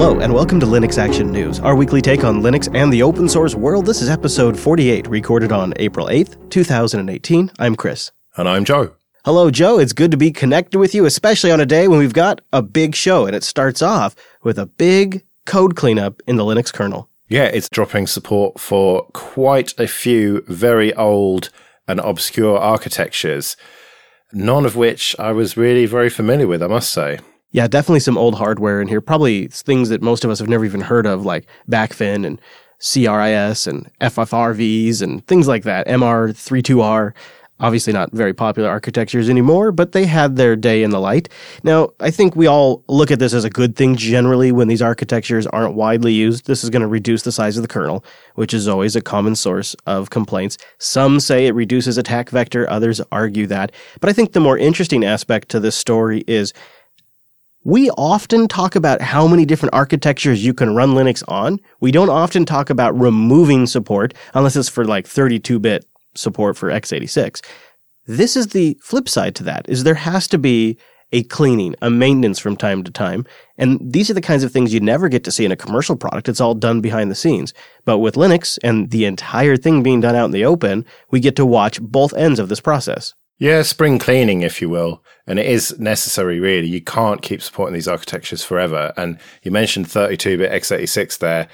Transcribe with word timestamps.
Hello, 0.00 0.18
and 0.18 0.32
welcome 0.32 0.58
to 0.60 0.64
Linux 0.64 0.96
Action 0.96 1.30
News, 1.30 1.60
our 1.60 1.76
weekly 1.76 2.00
take 2.00 2.24
on 2.24 2.40
Linux 2.40 2.74
and 2.74 2.90
the 2.90 3.02
open 3.02 3.28
source 3.28 3.54
world. 3.54 3.84
This 3.84 4.00
is 4.00 4.08
episode 4.08 4.58
48, 4.58 5.06
recorded 5.08 5.52
on 5.52 5.74
April 5.76 6.06
8th, 6.06 6.48
2018. 6.48 7.50
I'm 7.58 7.76
Chris. 7.76 8.10
And 8.38 8.48
I'm 8.48 8.64
Joe. 8.64 8.94
Hello, 9.26 9.50
Joe. 9.50 9.78
It's 9.78 9.92
good 9.92 10.10
to 10.12 10.16
be 10.16 10.30
connected 10.30 10.78
with 10.78 10.94
you, 10.94 11.04
especially 11.04 11.50
on 11.50 11.60
a 11.60 11.66
day 11.66 11.86
when 11.86 11.98
we've 11.98 12.14
got 12.14 12.40
a 12.50 12.62
big 12.62 12.94
show, 12.94 13.26
and 13.26 13.36
it 13.36 13.44
starts 13.44 13.82
off 13.82 14.16
with 14.42 14.58
a 14.58 14.64
big 14.64 15.22
code 15.44 15.76
cleanup 15.76 16.22
in 16.26 16.36
the 16.36 16.44
Linux 16.44 16.72
kernel. 16.72 17.10
Yeah, 17.28 17.44
it's 17.44 17.68
dropping 17.68 18.06
support 18.06 18.58
for 18.58 19.02
quite 19.12 19.78
a 19.78 19.86
few 19.86 20.40
very 20.48 20.94
old 20.94 21.50
and 21.86 22.00
obscure 22.00 22.56
architectures, 22.56 23.54
none 24.32 24.64
of 24.64 24.76
which 24.76 25.14
I 25.18 25.32
was 25.32 25.58
really 25.58 25.84
very 25.84 26.08
familiar 26.08 26.46
with, 26.46 26.62
I 26.62 26.68
must 26.68 26.90
say. 26.90 27.18
Yeah, 27.52 27.66
definitely 27.66 28.00
some 28.00 28.16
old 28.16 28.36
hardware 28.36 28.80
in 28.80 28.88
here. 28.88 29.00
Probably 29.00 29.48
things 29.48 29.88
that 29.88 30.02
most 30.02 30.24
of 30.24 30.30
us 30.30 30.38
have 30.38 30.48
never 30.48 30.64
even 30.64 30.82
heard 30.82 31.06
of, 31.06 31.24
like 31.24 31.46
Blackfin 31.68 32.24
and 32.24 32.40
CRIS 32.78 33.66
and 33.66 33.90
FFRVs 34.00 35.02
and 35.02 35.26
things 35.26 35.48
like 35.48 35.64
that. 35.64 35.86
M32R. 35.88 37.12
Obviously, 37.62 37.92
not 37.92 38.10
very 38.12 38.32
popular 38.32 38.70
architectures 38.70 39.28
anymore, 39.28 39.70
but 39.70 39.92
they 39.92 40.06
had 40.06 40.36
their 40.36 40.56
day 40.56 40.82
in 40.82 40.88
the 40.90 41.00
light. 41.00 41.28
Now, 41.62 41.90
I 42.00 42.10
think 42.10 42.34
we 42.34 42.46
all 42.46 42.82
look 42.88 43.10
at 43.10 43.18
this 43.18 43.34
as 43.34 43.44
a 43.44 43.50
good 43.50 43.76
thing 43.76 43.96
generally 43.96 44.50
when 44.50 44.68
these 44.68 44.80
architectures 44.80 45.46
aren't 45.46 45.74
widely 45.74 46.14
used. 46.14 46.46
This 46.46 46.64
is 46.64 46.70
going 46.70 46.80
to 46.80 46.88
reduce 46.88 47.22
the 47.22 47.32
size 47.32 47.58
of 47.58 47.62
the 47.62 47.68
kernel, 47.68 48.02
which 48.36 48.54
is 48.54 48.66
always 48.66 48.96
a 48.96 49.02
common 49.02 49.36
source 49.36 49.76
of 49.84 50.08
complaints. 50.08 50.56
Some 50.78 51.20
say 51.20 51.48
it 51.48 51.54
reduces 51.54 51.98
attack 51.98 52.30
vector, 52.30 52.70
others 52.70 53.02
argue 53.12 53.46
that. 53.48 53.72
But 54.00 54.08
I 54.08 54.14
think 54.14 54.32
the 54.32 54.40
more 54.40 54.56
interesting 54.56 55.04
aspect 55.04 55.50
to 55.50 55.60
this 55.60 55.76
story 55.76 56.24
is 56.26 56.54
we 57.64 57.90
often 57.90 58.48
talk 58.48 58.74
about 58.74 59.02
how 59.02 59.26
many 59.26 59.44
different 59.44 59.74
architectures 59.74 60.44
you 60.44 60.54
can 60.54 60.74
run 60.74 60.90
Linux 60.90 61.22
on. 61.28 61.60
We 61.80 61.92
don't 61.92 62.08
often 62.08 62.46
talk 62.46 62.70
about 62.70 62.98
removing 62.98 63.66
support 63.66 64.14
unless 64.34 64.56
it's 64.56 64.68
for 64.68 64.84
like 64.84 65.06
32 65.06 65.58
bit 65.58 65.84
support 66.14 66.56
for 66.56 66.70
x86. 66.70 67.44
This 68.06 68.36
is 68.36 68.48
the 68.48 68.78
flip 68.82 69.08
side 69.08 69.34
to 69.36 69.44
that 69.44 69.68
is 69.68 69.84
there 69.84 69.94
has 69.94 70.26
to 70.28 70.38
be 70.38 70.78
a 71.12 71.22
cleaning, 71.24 71.74
a 71.82 71.90
maintenance 71.90 72.38
from 72.38 72.56
time 72.56 72.84
to 72.84 72.90
time. 72.90 73.26
And 73.58 73.80
these 73.82 74.10
are 74.10 74.14
the 74.14 74.20
kinds 74.20 74.44
of 74.44 74.52
things 74.52 74.72
you 74.72 74.80
never 74.80 75.08
get 75.08 75.24
to 75.24 75.32
see 75.32 75.44
in 75.44 75.52
a 75.52 75.56
commercial 75.56 75.96
product. 75.96 76.28
It's 76.28 76.40
all 76.40 76.54
done 76.54 76.80
behind 76.80 77.10
the 77.10 77.16
scenes. 77.16 77.52
But 77.84 77.98
with 77.98 78.14
Linux 78.14 78.58
and 78.62 78.90
the 78.90 79.04
entire 79.04 79.56
thing 79.56 79.82
being 79.82 80.00
done 80.00 80.14
out 80.14 80.26
in 80.26 80.30
the 80.30 80.44
open, 80.44 80.84
we 81.10 81.20
get 81.20 81.36
to 81.36 81.44
watch 81.44 81.80
both 81.80 82.14
ends 82.14 82.38
of 82.38 82.48
this 82.48 82.60
process. 82.60 83.14
Yeah, 83.40 83.62
spring 83.62 83.98
cleaning, 83.98 84.42
if 84.42 84.60
you 84.60 84.68
will. 84.68 85.02
And 85.26 85.38
it 85.38 85.46
is 85.46 85.80
necessary, 85.80 86.38
really. 86.38 86.68
You 86.68 86.82
can't 86.82 87.22
keep 87.22 87.40
supporting 87.40 87.72
these 87.72 87.88
architectures 87.88 88.44
forever. 88.44 88.92
And 88.98 89.18
you 89.42 89.50
mentioned 89.50 89.90
32 89.90 90.36
bit 90.36 90.52
x86 90.52 91.18
there. 91.18 91.48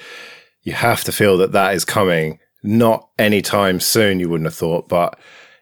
You 0.63 0.73
have 0.73 1.05
to 1.05 1.13
feel 1.13 1.39
that 1.39 1.53
that 1.53 1.75
is 1.75 1.85
coming 1.85 2.41
not 2.65 3.09
anytime 3.21 3.79
soon, 3.79 4.19
you 4.19 4.29
wouldn't 4.29 4.49
have 4.49 4.57
thought, 4.57 4.89
but 4.89 5.17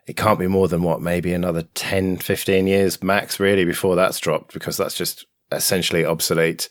it 0.06 0.16
can't 0.16 0.38
be 0.38 0.46
more 0.46 0.66
than 0.66 0.82
what, 0.82 1.02
maybe 1.02 1.34
another 1.34 1.62
10, 1.74 2.16
15 2.16 2.66
years 2.66 3.02
max, 3.02 3.38
really, 3.38 3.66
before 3.66 3.94
that's 3.94 4.18
dropped, 4.18 4.54
because 4.54 4.78
that's 4.78 4.94
just 4.94 5.26
essentially 5.52 6.06
obsolete. 6.06 6.70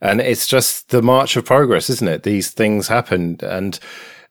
And 0.00 0.20
it's 0.20 0.46
just 0.46 0.90
the 0.90 1.02
march 1.02 1.34
of 1.34 1.44
progress, 1.44 1.90
isn't 1.90 2.06
it? 2.06 2.22
These 2.22 2.52
things 2.52 2.86
happen. 2.86 3.38
And 3.42 3.80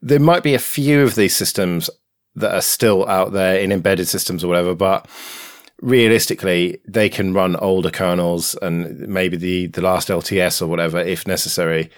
there 0.02 0.22
might 0.22 0.44
be 0.44 0.54
a 0.54 0.60
few 0.60 1.04
of 1.04 1.16
these 1.16 1.36
systems 1.36 1.90
that 2.36 2.54
are 2.54 2.62
still 2.62 3.08
out 3.08 3.32
there 3.32 3.60
in 3.60 3.72
embedded 3.72 4.08
systems 4.08 4.44
or 4.44 4.48
whatever, 4.48 4.74
but 4.74 5.08
realistically, 5.82 6.80
they 6.88 7.10
can 7.10 7.34
run 7.34 7.56
older 7.58 7.92
kernels 7.92 8.56
and 8.62 9.00
maybe 9.08 9.38
the, 9.38 9.68
the 9.68 9.82
last 9.82 10.08
LTS 10.08 10.62
or 10.62 10.68
whatever 10.68 11.00
if 11.00 11.28
necessary. 11.28 11.90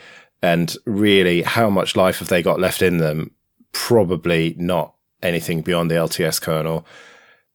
And 0.42 0.76
really, 0.86 1.44
how 1.44 1.70
much 1.70 1.96
life 1.96 2.20
have 2.20 2.28
they 2.28 2.44
got 2.44 2.60
left 2.60 2.82
in 2.82 2.98
them? 2.98 3.32
Probably 3.72 4.56
not 4.58 4.96
anything 5.24 5.62
beyond 5.62 5.90
the 5.90 5.96
LTS 5.96 6.42
kernel. 6.42 6.86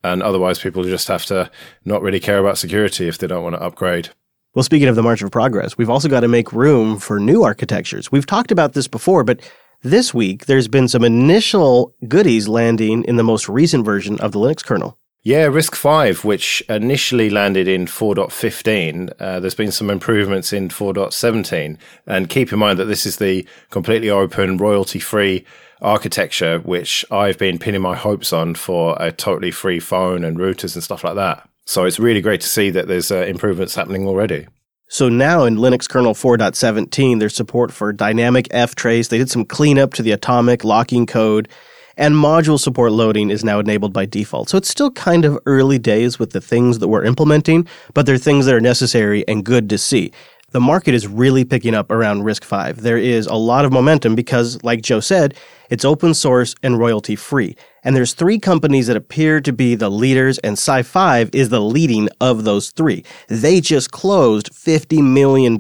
And 0.03 0.23
otherwise, 0.23 0.59
people 0.59 0.83
just 0.85 1.09
have 1.09 1.27
to 1.27 1.51
not 1.85 2.03
really 2.03 2.21
care 2.21 2.39
about 2.39 2.59
security 2.59 3.07
if 3.07 3.19
they 3.19 3.27
don't 3.27 3.43
want 3.43 3.57
to 3.57 3.63
upgrade. 3.63 4.11
Well, 4.55 4.63
speaking 4.65 4.89
of 4.89 4.97
the 4.97 5.03
march 5.03 5.23
of 5.23 5.31
progress, 5.31 5.79
we've 5.79 5.91
also 5.91 6.09
got 6.09 6.21
to 6.21 6.29
make 6.29 6.53
room 6.53 6.99
for 6.99 7.21
new 7.21 7.45
architectures. 7.45 8.11
We've 8.11 8.27
talked 8.27 8.51
about 8.51 8.73
this 8.73 8.89
before, 8.89 9.23
but 9.23 9.41
this 9.83 10.13
week, 10.13 10.47
there's 10.47 10.69
been 10.69 10.89
some 10.89 11.05
initial 11.05 11.95
goodies 12.07 12.49
landing 12.49 13.05
in 13.05 13.17
the 13.17 13.23
most 13.23 13.49
recent 13.49 13.85
version 13.85 14.21
of 14.21 14.33
the 14.33 14.39
Linux 14.39 14.65
kernel. 14.65 14.99
Yeah, 15.23 15.49
RISC 15.49 15.77
V, 15.77 16.27
which 16.27 16.63
initially 16.71 17.29
landed 17.29 17.69
in 17.69 17.85
4.15, 17.85 19.13
uh, 19.21 19.39
there's 19.39 19.55
been 19.55 19.71
some 19.71 19.91
improvements 19.91 20.51
in 20.51 20.71
4.17. 20.71 21.77
And 22.07 22.31
keep 22.31 22.53
in 22.53 22.59
mind 22.59 22.79
that 22.79 22.87
this 22.87 23.05
is 23.05 23.17
the 23.17 23.47
completely 23.69 24.09
open, 24.09 24.57
royalty 24.57 24.99
free 24.99 25.45
architecture, 25.83 26.61
which 26.61 27.05
I've 27.11 27.37
been 27.37 27.59
pinning 27.59 27.83
my 27.83 27.97
hopes 27.97 28.33
on 28.33 28.55
for 28.55 28.97
a 28.99 29.13
totally 29.13 29.51
free 29.51 29.79
phone 29.79 30.25
and 30.25 30.39
routers 30.39 30.75
and 30.75 30.83
stuff 30.83 31.05
like 31.05 31.17
that. 31.17 31.47
So 31.67 31.85
it's 31.85 32.01
really 32.01 32.23
great 32.23 32.41
to 32.41 32.49
see 32.49 32.71
that 32.71 32.89
there's 32.89 33.13
uh, 33.13 33.19
improvements 33.19 33.75
happening 33.75 34.09
already. 34.09 34.47
So 34.93 35.09
now 35.09 35.45
in 35.45 35.55
Linux 35.55 35.89
kernel 35.89 36.15
4.17, 36.15 37.21
there's 37.21 37.37
support 37.37 37.71
for 37.71 37.93
dynamic 37.93 38.49
ftrace. 38.49 39.09
They 39.09 39.19
did 39.19 39.31
some 39.31 39.45
cleanup 39.45 39.95
to 39.95 40.03
the 40.03 40.11
atomic 40.11 40.65
locking 40.65 41.07
code, 41.07 41.49
and 41.97 42.17
module 42.17 42.59
support 42.59 42.91
loading 42.91 43.31
is 43.31 43.45
now 43.45 43.61
enabled 43.61 43.93
by 43.93 44.05
default. 44.05 44.49
So 44.49 44.59
it's 44.59 44.69
still 44.69 44.91
kind 44.91 45.25
of 45.25 45.39
early 45.47 45.79
days 45.79 46.19
with 46.19 46.31
the 46.31 46.41
things 46.41 46.81
that 46.81 46.89
we're 46.89 47.05
implementing, 47.05 47.69
but 47.95 48.05
they're 48.05 48.19
things 48.19 48.47
that 48.47 48.55
are 48.57 48.61
necessary 48.61 49.25
and 49.29 49.45
good 49.45 49.71
to 49.71 49.79
see 49.79 50.11
the 50.51 50.61
market 50.61 50.95
is 50.95 51.07
really 51.07 51.45
picking 51.45 51.75
up 51.75 51.91
around 51.91 52.23
RISC 52.23 52.75
V. 52.75 52.81
There 52.81 52.99
is 52.99 53.27
a 53.27 53.35
lot 53.35 53.65
of 53.65 53.73
momentum 53.73 54.15
because, 54.15 54.63
like 54.65 54.83
Joe 54.83 55.01
said, 55.01 55.35
it's 55.71 55.85
open 55.85 56.13
source 56.15 56.55
and 56.63 56.79
royalty 56.79 57.17
free. 57.17 57.57
And 57.83 57.97
there's 57.97 58.13
three 58.13 58.39
companies 58.39 58.89
that 58.89 58.97
appear 58.97 59.41
to 59.41 59.53
be 59.53 59.75
the 59.75 59.89
leaders, 59.89 60.39
and 60.39 60.57
SiFive 60.57 61.35
is 61.35 61.49
the 61.49 61.61
leading 61.61 62.09
of 62.21 62.45
those 62.45 62.71
three. 62.71 63.05
They 63.29 63.61
just 63.61 63.91
closed 63.91 64.53
$50 64.53 65.03
million 65.03 65.59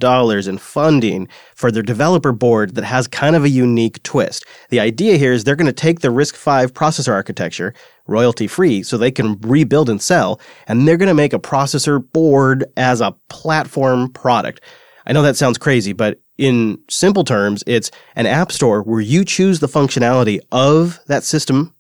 in 0.48 0.58
funding 0.58 1.28
for 1.54 1.72
their 1.72 1.82
developer 1.82 2.32
board 2.32 2.74
that 2.74 2.84
has 2.84 3.06
kind 3.06 3.36
of 3.36 3.44
a 3.44 3.48
unique 3.48 4.02
twist. 4.02 4.44
The 4.68 4.80
idea 4.80 5.16
here 5.16 5.32
is 5.32 5.44
they're 5.44 5.56
going 5.56 5.66
to 5.66 5.72
take 5.72 6.00
the 6.00 6.08
RISC 6.08 6.34
V 6.34 6.72
processor 6.72 7.12
architecture, 7.12 7.72
royalty 8.06 8.46
free, 8.46 8.82
so 8.82 8.98
they 8.98 9.10
can 9.10 9.38
rebuild 9.40 9.88
and 9.88 10.02
sell, 10.02 10.40
and 10.66 10.86
they're 10.86 10.98
going 10.98 11.08
to 11.08 11.14
make 11.14 11.32
a 11.32 11.38
processor 11.38 12.04
board 12.12 12.64
as 12.76 13.00
a 13.00 13.14
platform 13.28 14.12
product. 14.12 14.60
I 15.06 15.12
know 15.12 15.22
that 15.22 15.36
sounds 15.36 15.56
crazy, 15.56 15.92
but 15.92 16.20
in 16.40 16.78
simple 16.88 17.22
terms, 17.22 17.62
it's 17.66 17.90
an 18.16 18.24
app 18.24 18.50
store 18.50 18.82
where 18.82 19.02
you 19.02 19.26
choose 19.26 19.60
the 19.60 19.68
functionality 19.68 20.40
of 20.50 20.98
that 21.06 21.22
system. 21.22 21.74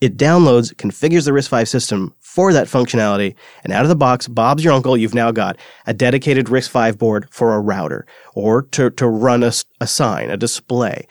It 0.00 0.16
downloads, 0.16 0.72
configures 0.72 1.24
the 1.24 1.32
RISC 1.32 1.50
V 1.50 1.64
system 1.64 2.14
for 2.20 2.52
that 2.52 2.68
functionality, 2.68 3.34
and 3.64 3.72
out 3.72 3.82
of 3.82 3.88
the 3.88 3.96
box, 3.96 4.28
Bob's 4.28 4.62
your 4.62 4.72
uncle, 4.72 4.96
you've 4.96 5.12
now 5.12 5.32
got 5.32 5.58
a 5.88 5.92
dedicated 5.92 6.46
RISC 6.46 6.70
V 6.70 6.96
board 6.96 7.26
for 7.32 7.52
a 7.52 7.60
router 7.60 8.06
or 8.32 8.62
to, 8.62 8.90
to 8.90 9.08
run 9.08 9.42
a, 9.42 9.52
a 9.80 9.88
sign, 9.88 10.30
a 10.30 10.36
display. 10.36 11.08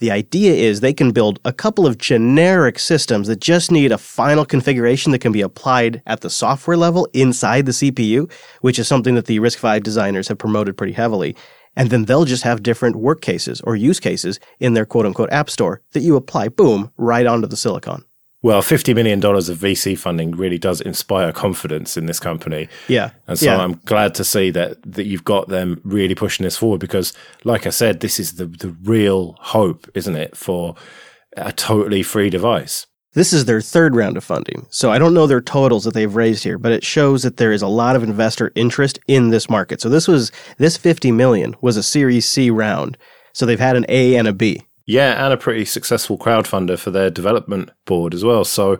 The 0.00 0.10
idea 0.10 0.54
is 0.54 0.80
they 0.80 0.92
can 0.92 1.12
build 1.12 1.38
a 1.44 1.52
couple 1.52 1.86
of 1.86 1.98
generic 1.98 2.80
systems 2.80 3.28
that 3.28 3.40
just 3.40 3.70
need 3.70 3.92
a 3.92 3.98
final 3.98 4.44
configuration 4.44 5.12
that 5.12 5.20
can 5.20 5.32
be 5.32 5.40
applied 5.40 6.02
at 6.04 6.20
the 6.20 6.30
software 6.30 6.76
level 6.76 7.08
inside 7.12 7.66
the 7.66 7.72
CPU, 7.72 8.30
which 8.60 8.78
is 8.78 8.88
something 8.88 9.14
that 9.14 9.26
the 9.26 9.38
RISC 9.38 9.58
V 9.60 9.80
designers 9.80 10.26
have 10.26 10.38
promoted 10.38 10.76
pretty 10.76 10.92
heavily. 10.92 11.36
And 11.78 11.90
then 11.90 12.04
they'll 12.04 12.24
just 12.26 12.42
have 12.42 12.62
different 12.62 12.96
work 12.96 13.22
cases 13.22 13.60
or 13.62 13.76
use 13.76 14.00
cases 14.00 14.40
in 14.58 14.74
their 14.74 14.84
quote 14.84 15.06
unquote 15.06 15.32
app 15.32 15.48
store 15.48 15.80
that 15.92 16.00
you 16.00 16.16
apply, 16.16 16.48
boom, 16.48 16.90
right 16.98 17.24
onto 17.24 17.46
the 17.46 17.56
silicon. 17.56 18.04
Well, 18.42 18.62
$50 18.62 18.94
million 18.94 19.24
of 19.24 19.58
VC 19.58 19.96
funding 19.96 20.32
really 20.32 20.58
does 20.58 20.80
inspire 20.80 21.32
confidence 21.32 21.96
in 21.96 22.06
this 22.06 22.20
company. 22.20 22.68
Yeah. 22.86 23.10
And 23.26 23.38
so 23.38 23.46
yeah. 23.46 23.58
I'm 23.58 23.80
glad 23.84 24.14
to 24.16 24.24
see 24.24 24.50
that, 24.50 24.80
that 24.92 25.06
you've 25.06 25.24
got 25.24 25.48
them 25.48 25.80
really 25.84 26.14
pushing 26.14 26.44
this 26.44 26.56
forward 26.56 26.80
because, 26.80 27.12
like 27.42 27.66
I 27.66 27.70
said, 27.70 28.00
this 28.00 28.20
is 28.20 28.34
the, 28.34 28.46
the 28.46 28.76
real 28.82 29.36
hope, 29.40 29.88
isn't 29.94 30.14
it, 30.14 30.36
for 30.36 30.76
a 31.36 31.52
totally 31.52 32.02
free 32.02 32.30
device. 32.30 32.86
This 33.14 33.32
is 33.32 33.46
their 33.46 33.60
third 33.60 33.96
round 33.96 34.16
of 34.16 34.24
funding. 34.24 34.66
So 34.70 34.92
I 34.92 34.98
don't 34.98 35.14
know 35.14 35.26
their 35.26 35.40
totals 35.40 35.84
that 35.84 35.94
they've 35.94 36.14
raised 36.14 36.44
here, 36.44 36.58
but 36.58 36.72
it 36.72 36.84
shows 36.84 37.22
that 37.22 37.38
there 37.38 37.52
is 37.52 37.62
a 37.62 37.66
lot 37.66 37.96
of 37.96 38.02
investor 38.02 38.52
interest 38.54 38.98
in 39.08 39.30
this 39.30 39.48
market. 39.48 39.80
So 39.80 39.88
this 39.88 40.06
was, 40.06 40.30
this 40.58 40.76
50 40.76 41.10
million 41.12 41.56
was 41.60 41.76
a 41.76 41.82
Series 41.82 42.26
C 42.26 42.50
round. 42.50 42.98
So 43.32 43.46
they've 43.46 43.58
had 43.58 43.76
an 43.76 43.86
A 43.88 44.16
and 44.16 44.28
a 44.28 44.32
B. 44.32 44.62
Yeah, 44.84 45.22
and 45.22 45.32
a 45.32 45.36
pretty 45.36 45.64
successful 45.64 46.16
crowdfunder 46.16 46.78
for 46.78 46.90
their 46.90 47.10
development 47.10 47.70
board 47.84 48.14
as 48.14 48.24
well. 48.24 48.44
So, 48.44 48.78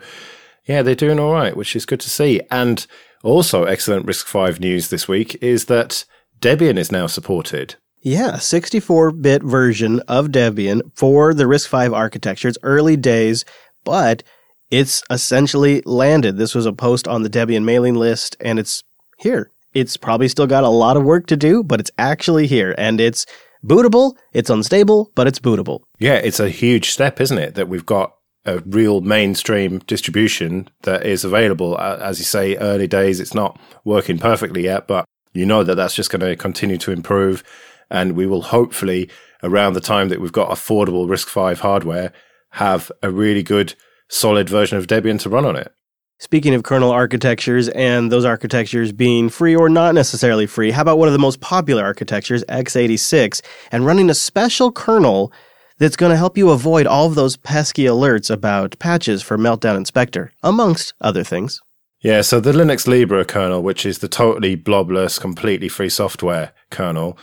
yeah, 0.67 0.83
they're 0.83 0.95
doing 0.95 1.19
all 1.21 1.33
right, 1.33 1.57
which 1.57 1.77
is 1.77 1.85
good 1.85 2.01
to 2.01 2.11
see. 2.11 2.41
And 2.51 2.87
also, 3.23 3.65
excellent 3.65 4.07
RISC 4.07 4.55
V 4.55 4.59
news 4.59 4.89
this 4.89 5.07
week 5.07 5.37
is 5.43 5.67
that 5.67 6.05
Debian 6.41 6.79
is 6.79 6.91
now 6.91 7.07
supported. 7.09 7.75
Yeah, 8.01 8.39
64 8.39 9.11
bit 9.13 9.43
version 9.43 10.01
of 10.09 10.29
Debian 10.29 10.81
for 10.95 11.35
the 11.35 11.45
RISC 11.45 11.69
V 11.69 11.93
architecture. 11.93 12.49
It's 12.49 12.59
early 12.63 12.97
days, 12.97 13.45
but 13.89 14.23
it's 14.71 15.03
essentially 15.09 15.81
landed. 15.87 16.37
This 16.37 16.55
was 16.55 16.67
a 16.67 16.75
post 16.75 17.09
on 17.09 17.23
the 17.23 17.31
Debian 17.31 17.65
mailing 17.65 17.95
list, 17.95 18.37
and 18.39 18.59
it's 18.59 18.83
here. 19.17 19.51
It's 19.73 19.97
probably 19.97 20.29
still 20.29 20.47
got 20.47 20.63
a 20.63 20.69
lot 20.69 20.99
of 20.99 21.05
work 21.05 21.27
to 21.29 21.39
do, 21.39 21.65
but 21.65 21.81
it's 21.81 21.91
actually 21.97 22.47
here 22.47 22.75
and 22.77 23.01
it's 23.01 23.25
bootable. 23.65 24.15
It's 24.35 24.51
unstable, 24.51 25.11
but 25.15 25.27
it's 25.27 25.39
bootable. 25.39 25.81
Yeah, 25.99 26.17
it's 26.17 26.39
a 26.39 26.51
huge 26.51 26.91
step, 26.91 27.19
isn't 27.19 27.39
it? 27.39 27.55
That 27.55 27.71
we've 27.71 27.87
got 27.87 28.13
a 28.45 28.59
real 28.67 29.01
mainstream 29.01 29.79
distribution 29.87 30.69
that 30.83 31.07
is 31.07 31.25
available. 31.25 31.79
As 31.81 32.19
you 32.19 32.27
say, 32.27 32.57
early 32.57 32.87
days, 32.87 33.21
it's 33.21 33.35
not 33.35 33.59
working 33.85 34.19
perfectly 34.19 34.65
yet, 34.65 34.87
but 34.87 35.07
you 35.33 35.47
know 35.47 35.65
that 35.65 35.77
that's 35.77 35.95
just 35.95 36.11
going 36.11 36.21
to 36.21 36.37
continue 36.37 36.77
to 36.79 36.93
improve. 36.93 37.43
And 37.91 38.13
we 38.13 38.27
will 38.27 38.43
hopefully, 38.43 39.09
around 39.43 39.73
the 39.73 39.81
time 39.81 40.11
that 40.11 40.21
we've 40.21 40.31
got 40.31 40.51
affordable 40.51 41.09
RISC-V 41.09 41.61
hardware, 41.63 42.13
have 42.59 42.91
a 43.05 43.11
really 43.11 43.45
good, 43.45 43.75
solid 44.09 44.51
version 44.51 44.79
of 44.79 44.89
Debian 44.89 45.21
to 45.21 45.29
run 45.29 45.45
on 45.45 45.55
it. 45.55 45.73
Speaking 46.19 46.55
of 46.55 46.65
kernel 46.65 46.91
architectures 46.91 47.69
and 47.69 48.11
those 48.11 48.25
architectures 48.25 48.91
being 48.91 49.29
free 49.29 49.55
or 49.55 49.69
not 49.69 49.95
necessarily 49.95 50.49
free, 50.49 50.73
how 50.73 50.83
about 50.83 50.99
one 50.99 51.07
of 51.07 51.13
the 51.13 51.21
most 51.21 51.41
popular 51.41 51.85
architectures, 51.85 52.43
x86, 52.49 53.41
and 53.71 53.87
running 53.87 54.11
a 54.11 54.15
special 54.15 54.73
kernel 54.73 55.33
that's 55.79 55.95
going 55.95 56.11
to 56.11 56.17
help 56.17 56.37
you 56.37 56.51
avoid 56.51 56.89
all 56.89 57.07
of 57.07 57.15
those 57.15 57.37
pesky 57.37 57.85
alerts 57.85 58.29
about 58.29 58.77
patches 58.81 59.23
for 59.23 59.39
Meltdown 59.39 59.77
and 59.77 59.87
Spectre, 59.87 60.33
amongst 60.43 60.93
other 61.01 61.23
things. 61.23 61.61
Yeah, 62.01 62.23
so 62.23 62.41
the 62.41 62.51
Linux 62.51 62.89
Libre 62.89 63.25
kernel, 63.25 63.63
which 63.63 63.87
is 63.87 64.01
the 64.01 64.09
totally 64.09 64.57
blobless, 64.57 65.21
completely 65.21 65.69
free 65.69 65.89
software 65.89 66.53
kernel, 66.71 67.17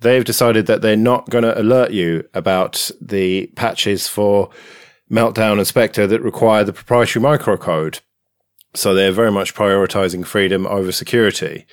they've 0.00 0.24
decided 0.24 0.66
that 0.66 0.82
they're 0.82 0.96
not 0.96 1.30
going 1.30 1.44
to 1.44 1.58
alert 1.58 1.92
you 1.92 2.24
about 2.34 2.90
the 3.00 3.46
patches 3.54 4.08
for 4.08 4.50
Meltdown 5.10 5.58
and 5.58 5.66
Spectre 5.66 6.06
that 6.06 6.22
require 6.22 6.64
the 6.64 6.72
proprietary 6.72 7.22
microcode. 7.22 8.00
So 8.74 8.94
they're 8.94 9.12
very 9.12 9.32
much 9.32 9.54
prioritizing 9.54 10.24
freedom 10.24 10.66
over 10.66 10.92
security, 10.92 11.66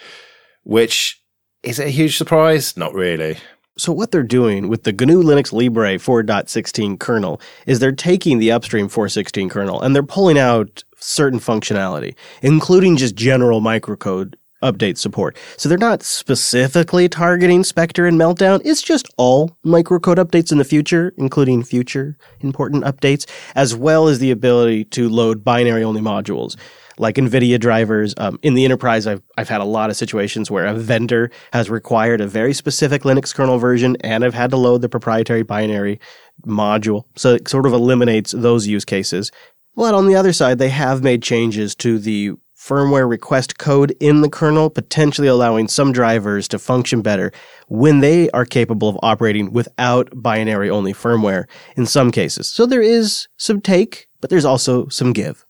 which 0.63 1.21
is 1.63 1.79
a 1.79 1.89
huge 1.89 2.18
surprise? 2.18 2.75
Not 2.75 2.94
really. 2.94 3.38
So 3.77 3.91
what 3.91 4.09
they're 4.12 4.24
doing 4.24 4.69
with 4.69 4.83
the 4.83 4.91
GNU 4.91 5.21
Linux 5.21 5.53
Libre 5.53 5.97
4.16 5.97 7.00
kernel 7.00 7.39
is 7.68 7.79
they're 7.79 7.91
taking 7.91 8.39
the 8.39 8.51
upstream 8.51 8.89
4.16 8.89 9.51
kernel 9.51 9.79
and 9.79 9.95
they're 9.95 10.01
pulling 10.01 10.39
out 10.39 10.83
certain 10.97 11.39
functionality, 11.39 12.15
including 12.41 12.97
just 12.97 13.15
general 13.15 13.62
microcode 13.62 14.33
update 14.63 14.98
support. 14.98 15.38
So 15.57 15.69
they're 15.69 15.77
not 15.77 16.04
specifically 16.04 17.09
targeting 17.09 17.63
Spectre 17.63 18.06
and 18.06 18.19
Meltdown. 18.19 18.62
It's 18.65 18.81
just 18.81 19.07
all 19.18 19.57
microcode 19.65 20.15
updates 20.15 20.51
in 20.51 20.57
the 20.57 20.63
future, 20.63 21.13
including 21.18 21.63
future 21.63 22.18
important 22.42 22.83
updates, 22.83 23.27
as 23.56 23.75
well 23.75 24.07
as 24.07 24.19
the 24.19 24.31
ability 24.31 24.86
to 24.86 25.09
load 25.09 25.44
binary 25.44 25.83
only 25.83 26.01
modules 26.01 26.56
like 26.98 27.15
NVIDIA 27.15 27.59
drivers. 27.59 28.13
Um, 28.18 28.39
in 28.42 28.54
the 28.56 28.65
enterprise, 28.65 29.07
I've, 29.07 29.21
I've 29.38 29.50
had 29.50 29.62
a 29.62 29.65
lot 29.65 29.89
of 29.89 29.95
situations 29.95 30.50
where 30.50 30.65
a 30.65 30.74
vendor 30.74 31.31
has 31.53 31.69
required 31.69 32.21
a 32.21 32.27
very 32.27 32.53
specific 32.53 33.03
Linux 33.03 33.33
kernel 33.33 33.60
version 33.60 33.98
and 34.01 34.25
I've 34.25 34.33
had 34.33 34.50
to 34.51 34.57
load 34.57 34.81
the 34.81 34.89
proprietary 34.89 35.44
binary 35.44 36.00
module. 36.45 37.03
So 37.15 37.36
it 37.36 37.48
sort 37.48 37.65
of 37.65 37.74
eliminates 37.74 38.31
those 38.31 38.68
use 38.68 38.86
cases. 38.86 39.31
But 39.75 39.94
on 39.94 40.07
the 40.07 40.15
other 40.15 40.33
side, 40.33 40.57
they 40.57 40.69
have 40.69 41.03
made 41.03 41.21
changes 41.21 41.75
to 41.75 42.00
the 42.00 42.31
firmware 42.68 43.10
request 43.10 43.58
code 43.58 43.96
in 44.00 44.22
the 44.22 44.30
kernel, 44.30 44.69
potentially 44.69 45.28
allowing 45.28 45.68
some 45.68 45.92
drivers 45.92 46.48
to 46.50 46.60
function 46.60 47.02
better 47.02 47.31
when 47.68 48.00
they 48.00 48.30
are 48.31 48.46
capable 48.46 48.90
of 48.90 49.00
operating 49.02 49.52
without 49.52 50.10
binary 50.14 50.69
only 50.69 50.94
firmware 50.94 51.46
in 51.75 51.86
some 51.86 52.12
cases. 52.12 52.50
So 52.50 52.66
there 52.66 52.81
is 52.81 53.28
some 53.38 53.62
take, 53.62 54.08
but 54.19 54.30
there's 54.30 54.46
also 54.46 54.88
some 54.90 55.14
give. 55.14 55.46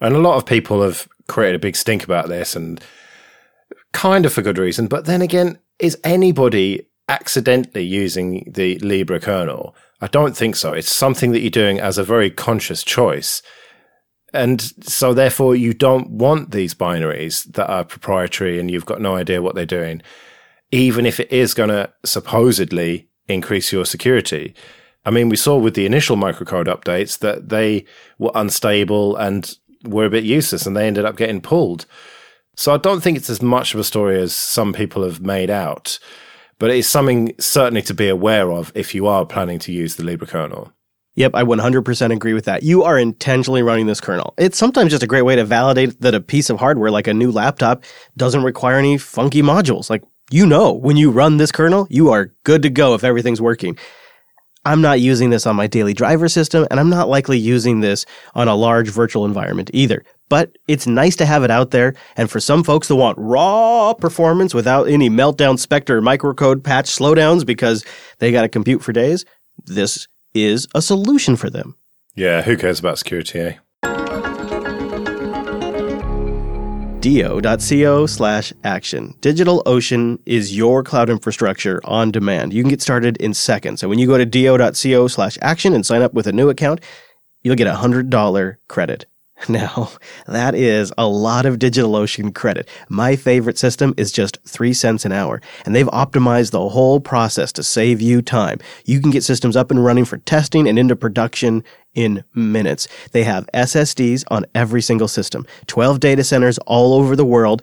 And 0.00 0.14
a 0.14 0.20
lot 0.20 0.36
of 0.36 0.46
people 0.46 0.82
have 0.82 1.08
created 1.28 1.56
a 1.56 1.58
big 1.58 1.76
stink 1.76 2.04
about 2.04 2.28
this 2.28 2.54
and 2.54 2.82
kind 3.92 4.24
of 4.24 4.32
for 4.32 4.42
good 4.42 4.58
reason. 4.58 4.86
But 4.86 5.06
then 5.06 5.22
again, 5.22 5.58
is 5.78 5.98
anybody 6.04 6.86
accidentally 7.08 7.84
using 7.84 8.50
the 8.50 8.78
Libre 8.78 9.20
kernel? 9.20 9.74
I 10.00 10.06
don't 10.06 10.36
think 10.36 10.56
so. 10.56 10.72
It's 10.72 10.90
something 10.90 11.32
that 11.32 11.40
you're 11.40 11.50
doing 11.50 11.80
as 11.80 11.98
a 11.98 12.04
very 12.04 12.30
conscious 12.30 12.82
choice. 12.82 13.42
And 14.32 14.60
so 14.84 15.12
therefore 15.12 15.56
you 15.56 15.74
don't 15.74 16.10
want 16.10 16.52
these 16.52 16.74
binaries 16.74 17.44
that 17.52 17.68
are 17.68 17.84
proprietary 17.84 18.58
and 18.58 18.70
you've 18.70 18.86
got 18.86 19.00
no 19.00 19.16
idea 19.16 19.42
what 19.42 19.54
they're 19.54 19.66
doing, 19.66 20.02
even 20.70 21.06
if 21.06 21.18
it 21.18 21.30
is 21.32 21.54
going 21.54 21.70
to 21.70 21.92
supposedly 22.04 23.08
increase 23.28 23.72
your 23.72 23.84
security. 23.84 24.54
I 25.04 25.10
mean, 25.10 25.28
we 25.28 25.36
saw 25.36 25.56
with 25.56 25.74
the 25.74 25.86
initial 25.86 26.16
microcode 26.16 26.66
updates 26.66 27.18
that 27.20 27.48
they 27.48 27.86
were 28.18 28.32
unstable 28.34 29.16
and 29.16 29.56
were 29.84 30.04
a 30.04 30.10
bit 30.10 30.24
useless 30.24 30.66
and 30.66 30.76
they 30.76 30.86
ended 30.86 31.04
up 31.04 31.16
getting 31.16 31.40
pulled. 31.40 31.86
So 32.56 32.74
I 32.74 32.76
don't 32.76 33.00
think 33.00 33.16
it's 33.16 33.30
as 33.30 33.40
much 33.40 33.72
of 33.72 33.80
a 33.80 33.84
story 33.84 34.20
as 34.20 34.34
some 34.34 34.72
people 34.72 35.02
have 35.02 35.20
made 35.22 35.48
out, 35.48 35.98
but 36.58 36.70
it's 36.70 36.88
something 36.88 37.34
certainly 37.38 37.82
to 37.82 37.94
be 37.94 38.08
aware 38.08 38.52
of 38.52 38.70
if 38.74 38.94
you 38.94 39.06
are 39.06 39.24
planning 39.24 39.58
to 39.60 39.72
use 39.72 39.96
the 39.96 40.04
Libre 40.04 40.26
kernel. 40.26 40.72
Yep, 41.20 41.34
I 41.34 41.42
100% 41.42 42.14
agree 42.14 42.32
with 42.32 42.46
that. 42.46 42.62
You 42.62 42.82
are 42.82 42.98
intentionally 42.98 43.62
running 43.62 43.84
this 43.84 44.00
kernel. 44.00 44.32
It's 44.38 44.56
sometimes 44.56 44.90
just 44.90 45.02
a 45.02 45.06
great 45.06 45.20
way 45.20 45.36
to 45.36 45.44
validate 45.44 46.00
that 46.00 46.14
a 46.14 46.20
piece 46.22 46.48
of 46.48 46.58
hardware 46.58 46.90
like 46.90 47.08
a 47.08 47.12
new 47.12 47.30
laptop 47.30 47.84
doesn't 48.16 48.42
require 48.42 48.78
any 48.78 48.96
funky 48.96 49.42
modules. 49.42 49.90
Like, 49.90 50.02
you 50.30 50.46
know, 50.46 50.72
when 50.72 50.96
you 50.96 51.10
run 51.10 51.36
this 51.36 51.52
kernel, 51.52 51.86
you 51.90 52.08
are 52.08 52.32
good 52.44 52.62
to 52.62 52.70
go 52.70 52.94
if 52.94 53.04
everything's 53.04 53.38
working. 53.38 53.76
I'm 54.64 54.80
not 54.80 55.02
using 55.02 55.28
this 55.28 55.46
on 55.46 55.56
my 55.56 55.66
daily 55.66 55.92
driver 55.92 56.26
system, 56.26 56.66
and 56.70 56.80
I'm 56.80 56.88
not 56.88 57.10
likely 57.10 57.38
using 57.38 57.80
this 57.80 58.06
on 58.34 58.48
a 58.48 58.54
large 58.54 58.88
virtual 58.88 59.26
environment 59.26 59.70
either. 59.74 60.06
But 60.30 60.56
it's 60.68 60.86
nice 60.86 61.16
to 61.16 61.26
have 61.26 61.44
it 61.44 61.50
out 61.50 61.70
there, 61.70 61.96
and 62.16 62.30
for 62.30 62.40
some 62.40 62.64
folks 62.64 62.88
that 62.88 62.96
want 62.96 63.18
raw 63.18 63.92
performance 63.92 64.54
without 64.54 64.88
any 64.88 65.10
meltdown 65.10 65.58
Spectre 65.58 66.00
microcode 66.00 66.64
patch 66.64 66.86
slowdowns 66.86 67.44
because 67.44 67.84
they 68.20 68.32
got 68.32 68.40
to 68.40 68.48
compute 68.48 68.82
for 68.82 68.94
days, 68.94 69.26
this 69.66 70.08
is 70.34 70.66
a 70.74 70.82
solution 70.82 71.36
for 71.36 71.50
them. 71.50 71.76
Yeah, 72.14 72.42
who 72.42 72.56
cares 72.56 72.80
about 72.80 72.98
security, 72.98 73.38
eh? 73.38 73.52
do.co 77.00 78.06
slash 78.06 78.52
action. 78.62 79.14
DigitalOcean 79.20 80.18
is 80.26 80.56
your 80.56 80.82
cloud 80.82 81.10
infrastructure 81.10 81.80
on 81.84 82.10
demand. 82.10 82.52
You 82.52 82.62
can 82.62 82.70
get 82.70 82.82
started 82.82 83.16
in 83.16 83.34
seconds. 83.34 83.80
So 83.80 83.88
when 83.88 83.98
you 83.98 84.06
go 84.06 84.18
to 84.18 84.26
do.co 84.26 85.08
slash 85.08 85.38
action 85.40 85.72
and 85.72 85.84
sign 85.84 86.02
up 86.02 86.14
with 86.14 86.26
a 86.26 86.32
new 86.32 86.50
account, 86.50 86.80
you'll 87.42 87.56
get 87.56 87.66
a 87.66 87.74
$100 87.74 88.56
credit. 88.68 89.06
Now, 89.48 89.90
that 90.26 90.54
is 90.54 90.92
a 90.98 91.06
lot 91.06 91.46
of 91.46 91.58
DigitalOcean 91.58 92.34
credit. 92.34 92.68
My 92.88 93.16
favorite 93.16 93.58
system 93.58 93.94
is 93.96 94.12
just 94.12 94.38
three 94.46 94.72
cents 94.72 95.04
an 95.04 95.12
hour, 95.12 95.40
and 95.64 95.74
they've 95.74 95.86
optimized 95.86 96.50
the 96.50 96.68
whole 96.68 97.00
process 97.00 97.52
to 97.52 97.62
save 97.62 98.00
you 98.00 98.22
time. 98.22 98.58
You 98.84 99.00
can 99.00 99.10
get 99.10 99.24
systems 99.24 99.56
up 99.56 99.70
and 99.70 99.84
running 99.84 100.04
for 100.04 100.18
testing 100.18 100.68
and 100.68 100.78
into 100.78 100.94
production 100.94 101.64
in 101.94 102.22
minutes. 102.34 102.86
They 103.12 103.24
have 103.24 103.48
SSDs 103.54 104.24
on 104.30 104.46
every 104.54 104.82
single 104.82 105.08
system, 105.08 105.46
12 105.66 106.00
data 106.00 106.22
centers 106.22 106.58
all 106.58 106.94
over 106.94 107.16
the 107.16 107.24
world, 107.24 107.62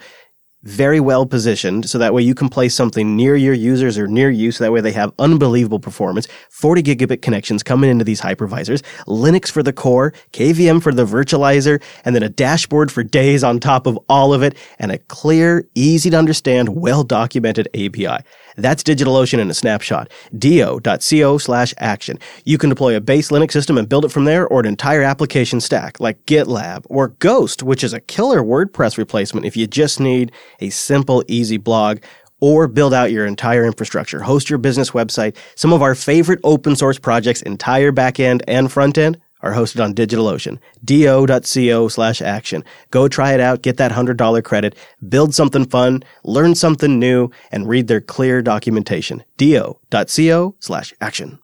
very 0.67 0.99
well 0.99 1.25
positioned 1.25 1.89
so 1.89 1.97
that 1.97 2.13
way 2.13 2.21
you 2.21 2.35
can 2.35 2.49
place 2.49 2.75
something 2.75 3.15
near 3.15 3.37
your 3.37 3.53
users 3.53 3.97
or 3.97 4.05
near 4.05 4.29
you 4.29 4.51
so 4.51 4.63
that 4.63 4.71
way 4.71 4.81
they 4.81 4.91
have 4.91 5.13
unbelievable 5.17 5.79
performance. 5.79 6.27
40 6.49 6.83
gigabit 6.83 7.21
connections 7.21 7.63
coming 7.63 7.89
into 7.89 8.03
these 8.03 8.19
hypervisors. 8.19 8.83
Linux 9.07 9.49
for 9.49 9.63
the 9.63 9.71
core 9.71 10.13
kvm 10.33 10.83
for 10.83 10.93
the 10.93 11.05
virtualizer 11.05 11.81
and 12.03 12.13
then 12.13 12.23
a 12.23 12.29
dashboard 12.29 12.91
for 12.91 13.01
days 13.01 13.43
on 13.43 13.59
top 13.59 13.87
of 13.87 13.97
all 14.09 14.33
of 14.33 14.43
it 14.43 14.55
and 14.77 14.91
a 14.91 14.97
clear 14.97 15.65
easy 15.73 16.09
to 16.09 16.17
understand 16.17 16.69
well 16.69 17.03
documented 17.03 17.67
api 17.73 18.23
that's 18.57 18.83
DigitalOcean 18.83 19.39
in 19.39 19.49
a 19.49 19.53
snapshot. 19.53 20.11
do.co 20.37 21.37
slash 21.37 21.73
action. 21.77 22.19
You 22.43 22.57
can 22.57 22.69
deploy 22.69 22.95
a 22.95 23.01
base 23.01 23.29
Linux 23.29 23.51
system 23.51 23.77
and 23.77 23.87
build 23.87 24.05
it 24.05 24.11
from 24.11 24.25
there 24.25 24.47
or 24.47 24.59
an 24.59 24.65
entire 24.65 25.03
application 25.03 25.61
stack 25.61 25.99
like 25.99 26.25
GitLab 26.25 26.85
or 26.89 27.09
Ghost, 27.19 27.63
which 27.63 27.83
is 27.83 27.93
a 27.93 28.01
killer 28.01 28.41
WordPress 28.41 28.97
replacement 28.97 29.45
if 29.45 29.55
you 29.55 29.67
just 29.67 29.99
need 29.99 30.31
a 30.59 30.69
simple, 30.69 31.23
easy 31.27 31.57
blog 31.57 31.99
or 32.39 32.67
build 32.67 32.93
out 32.93 33.11
your 33.11 33.25
entire 33.25 33.65
infrastructure, 33.65 34.21
host 34.21 34.49
your 34.49 34.59
business 34.59 34.91
website. 34.91 35.35
Some 35.55 35.73
of 35.73 35.81
our 35.81 35.95
favorite 35.95 36.39
open 36.43 36.75
source 36.75 36.99
projects, 36.99 37.41
entire 37.41 37.91
backend 37.91 38.41
and 38.47 38.71
front 38.71 38.97
end, 38.97 39.19
are 39.41 39.53
hosted 39.53 39.83
on 39.83 39.93
DigitalOcean. 39.93 40.59
do.co 40.83 41.87
slash 41.87 42.21
action. 42.21 42.63
Go 42.91 43.07
try 43.07 43.33
it 43.33 43.39
out, 43.39 43.61
get 43.61 43.77
that 43.77 43.91
$100 43.91 44.43
credit, 44.43 44.75
build 45.07 45.33
something 45.33 45.65
fun, 45.65 46.03
learn 46.23 46.55
something 46.55 46.99
new, 46.99 47.29
and 47.51 47.67
read 47.67 47.87
their 47.87 48.01
clear 48.01 48.41
documentation. 48.41 49.23
do.co 49.37 50.55
slash 50.59 50.93
action. 51.01 51.39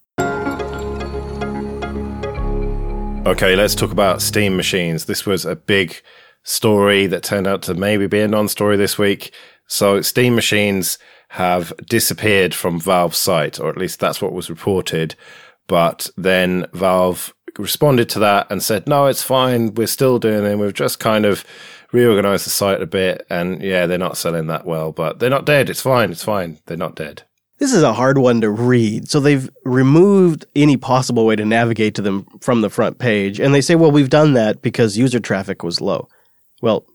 Okay, 3.25 3.55
let's 3.55 3.73
talk 3.73 3.91
about 3.91 4.21
Steam 4.21 4.57
machines. 4.57 5.05
This 5.05 5.25
was 5.25 5.45
a 5.45 5.55
big 5.55 6.01
story 6.43 7.07
that 7.07 7.23
turned 7.23 7.47
out 7.47 7.61
to 7.63 7.73
maybe 7.73 8.05
be 8.05 8.19
a 8.19 8.27
non 8.27 8.49
story 8.49 8.75
this 8.75 8.97
week. 8.97 9.33
So, 9.65 10.01
Steam 10.01 10.35
machines 10.35 10.99
have 11.29 11.71
disappeared 11.87 12.53
from 12.53 12.81
Valve's 12.81 13.17
site, 13.17 13.61
or 13.61 13.69
at 13.69 13.77
least 13.77 14.01
that's 14.01 14.21
what 14.21 14.33
was 14.33 14.49
reported. 14.49 15.15
But 15.67 16.09
then 16.17 16.67
Valve 16.73 17.33
responded 17.57 18.09
to 18.09 18.19
that 18.19 18.47
and 18.49 18.61
said, 18.61 18.87
no, 18.87 19.07
it's 19.07 19.23
fine. 19.23 19.73
We're 19.73 19.87
still 19.87 20.19
doing 20.19 20.45
it. 20.45 20.57
We've 20.57 20.73
just 20.73 20.99
kind 20.99 21.25
of 21.25 21.45
reorganized 21.91 22.45
the 22.45 22.49
site 22.49 22.81
a 22.81 22.87
bit, 22.87 23.25
and 23.29 23.61
yeah, 23.61 23.85
they're 23.85 23.97
not 23.97 24.17
selling 24.17 24.47
that 24.47 24.65
well, 24.65 24.91
but 24.91 25.19
they're 25.19 25.29
not 25.29 25.45
dead. 25.45 25.69
It's 25.69 25.81
fine. 25.81 26.11
It's 26.11 26.23
fine. 26.23 26.59
They're 26.65 26.75
not 26.75 26.95
dead. 26.95 27.23
This 27.59 27.71
is 27.71 27.83
a 27.83 27.93
hard 27.93 28.17
one 28.17 28.41
to 28.41 28.49
read. 28.49 29.09
So 29.09 29.19
they've 29.19 29.49
removed 29.63 30.45
any 30.55 30.75
possible 30.75 31.25
way 31.25 31.35
to 31.35 31.45
navigate 31.45 31.95
to 31.95 32.01
them 32.01 32.25
from 32.41 32.61
the 32.61 32.69
front 32.69 32.97
page. 32.97 33.39
And 33.39 33.53
they 33.53 33.61
say, 33.61 33.75
well, 33.75 33.91
we've 33.91 34.09
done 34.09 34.33
that 34.33 34.61
because 34.61 34.97
user 34.97 35.19
traffic 35.19 35.63
was 35.63 35.79
low. 35.79 36.09
Well, 36.61 36.85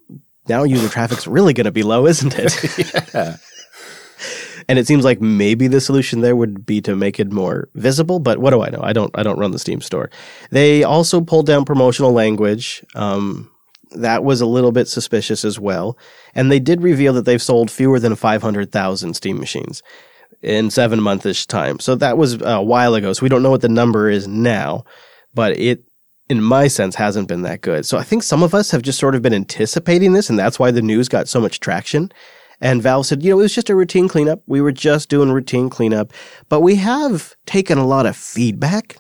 now 0.49 0.65
user 0.65 0.89
traffic's 0.89 1.27
really 1.27 1.55
going 1.55 1.67
to 1.67 1.71
be 1.71 1.85
low, 1.85 2.07
isn't 2.07 2.35
it? 2.37 3.15
yeah. 3.15 3.37
and 4.69 4.79
it 4.79 4.87
seems 4.87 5.05
like 5.05 5.21
maybe 5.21 5.67
the 5.67 5.81
solution 5.81 6.21
there 6.21 6.37
would 6.37 6.67
be 6.67 6.81
to 6.83 6.95
make 6.95 7.19
it 7.19 7.33
more 7.33 7.69
visible. 7.75 8.19
But 8.19 8.39
what 8.39 8.51
do 8.51 8.63
I 8.63 8.69
know? 8.69 8.81
I 8.83 8.93
don't. 8.93 9.11
I 9.15 9.23
don't 9.23 9.39
run 9.39 9.53
the 9.53 9.59
Steam 9.59 9.81
store. 9.81 10.11
They 10.51 10.85
also 10.85 11.21
pulled 11.21 11.47
down 11.47 11.65
promotional 11.65 12.13
language. 12.13 12.85
Um, 12.95 13.51
that 13.93 14.25
was 14.25 14.41
a 14.41 14.47
little 14.47 14.73
bit 14.73 14.89
suspicious 14.89 15.45
as 15.45 15.59
well. 15.59 15.97
And 16.35 16.53
they 16.53 16.61
did 16.61 16.83
reveal 16.83 17.15
that 17.15 17.25
they've 17.25 17.43
sold 17.43 17.71
fewer 17.71 17.99
than 17.99 18.17
500,000 18.17 19.15
Steam 19.15 19.39
machines 19.39 19.83
in 20.43 20.71
seven 20.71 21.01
monthish 21.01 21.47
time. 21.47 21.81
So 21.81 21.95
that 21.97 22.19
was 22.19 22.41
a 22.43 22.63
while 22.63 22.95
ago. 22.95 23.13
So 23.13 23.23
we 23.23 23.29
don't 23.29 23.43
know 23.43 23.51
what 23.51 23.63
the 23.63 23.69
number 23.69 24.09
is 24.09 24.29
now, 24.29 24.85
but 25.35 25.59
it, 25.59 25.85
in 26.29 26.43
my 26.43 26.69
sense, 26.69 26.95
hasn't 26.95 27.29
been 27.29 27.43
that 27.43 27.63
good. 27.63 27.87
So 27.87 27.99
I 27.99 28.03
think 28.03 28.23
some 28.23 28.43
of 28.43 28.55
us 28.55 28.71
have 28.71 28.83
just 28.83 28.99
sort 28.99 29.15
of 29.15 29.23
been 29.23 29.35
anticipating 29.35 30.13
this, 30.13 30.29
and 30.29 30.39
that's 30.39 30.59
why 30.59 30.71
the 30.71 30.83
news 30.83 31.09
got 31.09 31.29
so 31.29 31.41
much 31.41 31.59
traction. 31.61 32.13
And 32.61 32.83
Valve 32.83 33.07
said, 33.07 33.23
you 33.23 33.31
know, 33.31 33.39
it 33.39 33.43
was 33.43 33.55
just 33.55 33.71
a 33.71 33.75
routine 33.75 34.09
cleanup. 34.09 34.43
We 34.47 34.61
were 34.61 34.73
just 34.73 35.09
doing 35.09 35.31
routine 35.31 35.71
cleanup, 35.71 36.13
but 36.49 36.61
we 36.61 36.77
have 36.77 37.35
taken 37.47 37.79
a 37.79 37.87
lot 37.87 38.07
of 38.07 38.17
feedback. 38.17 38.99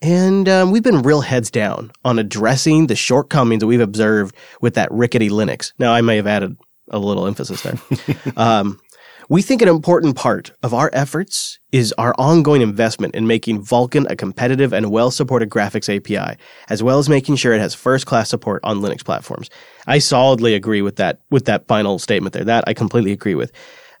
And 0.00 0.48
um, 0.48 0.70
we've 0.70 0.82
been 0.82 1.02
real 1.02 1.22
heads 1.22 1.50
down 1.50 1.90
on 2.04 2.18
addressing 2.18 2.86
the 2.86 2.94
shortcomings 2.94 3.60
that 3.60 3.66
we've 3.66 3.80
observed 3.80 4.34
with 4.60 4.74
that 4.74 4.90
rickety 4.92 5.28
Linux. 5.28 5.72
Now, 5.78 5.92
I 5.92 6.02
may 6.02 6.16
have 6.16 6.26
added 6.26 6.56
a 6.90 6.98
little 6.98 7.26
emphasis 7.26 7.62
there. 7.62 7.78
um, 8.36 8.80
we 9.28 9.42
think 9.42 9.60
an 9.60 9.68
important 9.68 10.16
part 10.16 10.52
of 10.62 10.72
our 10.72 10.90
efforts 10.94 11.58
is 11.70 11.92
our 11.98 12.14
ongoing 12.18 12.62
investment 12.62 13.14
in 13.14 13.26
making 13.26 13.62
Vulkan 13.62 14.10
a 14.10 14.16
competitive 14.16 14.72
and 14.72 14.90
well 14.90 15.10
supported 15.10 15.50
graphics 15.50 15.94
API, 15.94 16.38
as 16.70 16.82
well 16.82 16.98
as 16.98 17.08
making 17.10 17.36
sure 17.36 17.52
it 17.52 17.60
has 17.60 17.74
first 17.74 18.06
class 18.06 18.30
support 18.30 18.60
on 18.64 18.80
Linux 18.80 19.04
platforms. 19.04 19.50
I 19.86 19.98
solidly 19.98 20.54
agree 20.54 20.80
with 20.80 20.96
that, 20.96 21.20
with 21.30 21.44
that 21.44 21.66
final 21.66 21.98
statement 21.98 22.32
there. 22.32 22.44
That 22.44 22.64
I 22.66 22.72
completely 22.72 23.12
agree 23.12 23.34
with. 23.34 23.52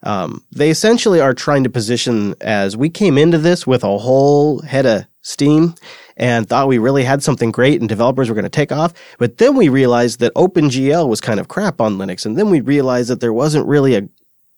Um, 0.02 0.44
they 0.52 0.70
essentially 0.70 1.20
are 1.20 1.34
trying 1.34 1.64
to 1.64 1.70
position 1.70 2.34
as 2.40 2.76
we 2.76 2.88
came 2.88 3.18
into 3.18 3.36
this 3.36 3.66
with 3.66 3.82
a 3.82 3.98
whole 3.98 4.62
head 4.62 4.86
of 4.86 5.06
steam 5.22 5.74
and 6.16 6.48
thought 6.48 6.68
we 6.68 6.78
really 6.78 7.04
had 7.04 7.22
something 7.22 7.50
great 7.50 7.80
and 7.80 7.88
developers 7.88 8.28
were 8.28 8.34
going 8.34 8.44
to 8.44 8.48
take 8.48 8.72
off. 8.72 8.94
But 9.18 9.38
then 9.38 9.56
we 9.56 9.68
realized 9.68 10.20
that 10.20 10.34
OpenGL 10.34 11.08
was 11.08 11.20
kind 11.20 11.40
of 11.40 11.48
crap 11.48 11.80
on 11.80 11.98
Linux. 11.98 12.24
And 12.24 12.38
then 12.38 12.48
we 12.48 12.60
realized 12.60 13.10
that 13.10 13.20
there 13.20 13.32
wasn't 13.32 13.66
really 13.66 13.96
a 13.96 14.08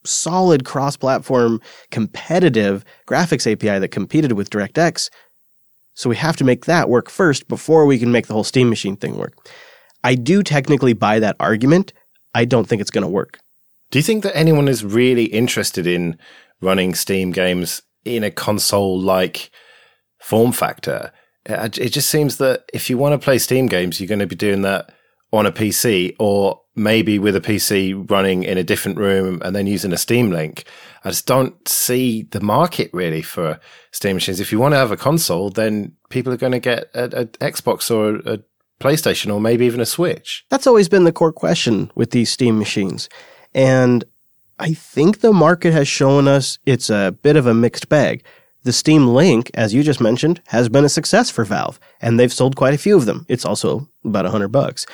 solid 0.04 0.64
cross-platform 0.64 1.61
competitive 1.90 2.85
graphics 3.07 3.50
API 3.50 3.78
that 3.78 3.88
competed 3.88 4.33
with 4.33 4.50
DirectX. 4.50 5.11
So 5.95 6.09
we 6.09 6.16
have 6.16 6.37
to 6.37 6.45
make 6.45 6.64
that 6.64 6.88
work 6.88 7.11
first 7.11 7.49
before 7.49 7.85
we 7.85 7.99
can 7.99 8.12
make 8.12 8.26
the 8.26 8.33
whole 8.33 8.45
Steam 8.45 8.71
machine 8.71 8.97
thing 8.97 9.16
work. 9.19 9.35
I 10.02 10.14
do 10.14 10.42
technically 10.42 10.95
buy 10.95 11.19
that 11.19 11.37
argument. 11.38 11.92
I 12.35 12.45
don't 12.45 12.66
think 12.66 12.80
it's 12.80 12.90
going 12.90 13.02
to 13.02 13.09
work. 13.09 13.38
Do 13.90 13.99
you 13.99 14.02
think 14.02 14.23
that 14.23 14.37
anyone 14.37 14.69
is 14.69 14.85
really 14.85 15.25
interested 15.25 15.87
in 15.87 16.16
running 16.61 16.95
Steam 16.95 17.33
games 17.33 17.83
in 18.04 18.25
a 18.25 18.30
console 18.30 18.99
like 18.99 19.50
form 20.21 20.52
factor? 20.52 21.12
It 21.45 21.88
just 21.90 22.09
seems 22.09 22.38
that 22.38 22.64
if 22.73 22.88
you 22.88 22.97
want 22.97 23.21
to 23.21 23.25
play 23.25 23.38
Steam 23.38 23.66
games, 23.66 24.00
you're 24.00 24.09
going 24.09 24.21
to 24.21 24.26
be 24.26 24.37
doing 24.37 24.62
that 24.62 24.95
on 25.33 25.47
a 25.47 25.53
PC 25.53 26.15
or 26.19 26.61
maybe 26.75 27.19
with 27.19 27.37
a 27.37 27.41
PC 27.41 28.11
running 28.11 28.43
in 28.43 28.59
a 28.59 28.65
different 28.65 28.99
room 28.99 29.41
and 29.45 29.55
then 29.55 29.67
using 29.67 29.93
a 29.93 29.97
Steam 29.97 30.31
link. 30.31 30.65
I 31.05 31.11
just 31.11 31.27
don't 31.27 31.67
see 31.69 32.23
the 32.23 32.41
market 32.41 32.91
really 32.93 33.23
for 33.23 33.61
Steam 33.93 34.17
machines. 34.17 34.41
If 34.41 34.53
you 34.53 34.59
want 34.59 34.73
to 34.73 34.79
have 34.79 34.91
a 34.91 34.97
console, 34.97 35.51
then 35.51 35.93
people 36.09 36.33
are 36.33 36.39
going 36.39 36.53
to 36.53 36.61
get 36.61 36.91
an 36.95 37.29
Xbox 37.41 37.91
or 37.91 38.17
a, 38.17 38.35
a 38.35 38.39
PlayStation 38.81 39.33
or 39.33 39.41
maybe 39.41 39.67
even 39.67 39.81
a 39.81 39.87
Switch. 39.87 40.45
That's 40.49 40.67
always 40.67 40.89
been 40.89 41.05
the 41.05 41.13
core 41.13 41.33
question 41.33 41.91
with 41.95 42.11
these 42.11 42.31
Steam 42.31 42.59
machines. 42.59 43.09
And 43.55 44.05
I 44.59 44.75
think 44.75 45.21
the 45.21 45.33
market 45.33 45.73
has 45.73 45.89
shown 45.89 46.29
us 46.29 46.59
it's 46.67 46.91
a 46.91 47.17
bit 47.23 47.37
of 47.37 47.47
a 47.47 47.55
mixed 47.55 47.89
bag. 47.89 48.25
The 48.63 48.73
Steam 48.75 49.07
Link, 49.07 49.51
as 49.55 49.73
you 49.73 49.83
just 49.83 50.03
mentioned, 50.03 50.43
has 50.49 50.69
been 50.69 50.85
a 50.85 50.91
success 50.91 51.31
for 51.31 51.47
Valve, 51.47 51.81
and 52.03 52.21
they've 52.21 52.33
sold 52.33 52.57
quite 52.57 52.75
a 52.75 52.79
few 52.79 52.95
of 52.95 53.07
them. 53.07 53.25
It's 53.27 53.47
also 53.47 53.89
about 54.05 54.27
a 54.27 54.31
hundred 54.31 54.49
bucks. 54.49 54.85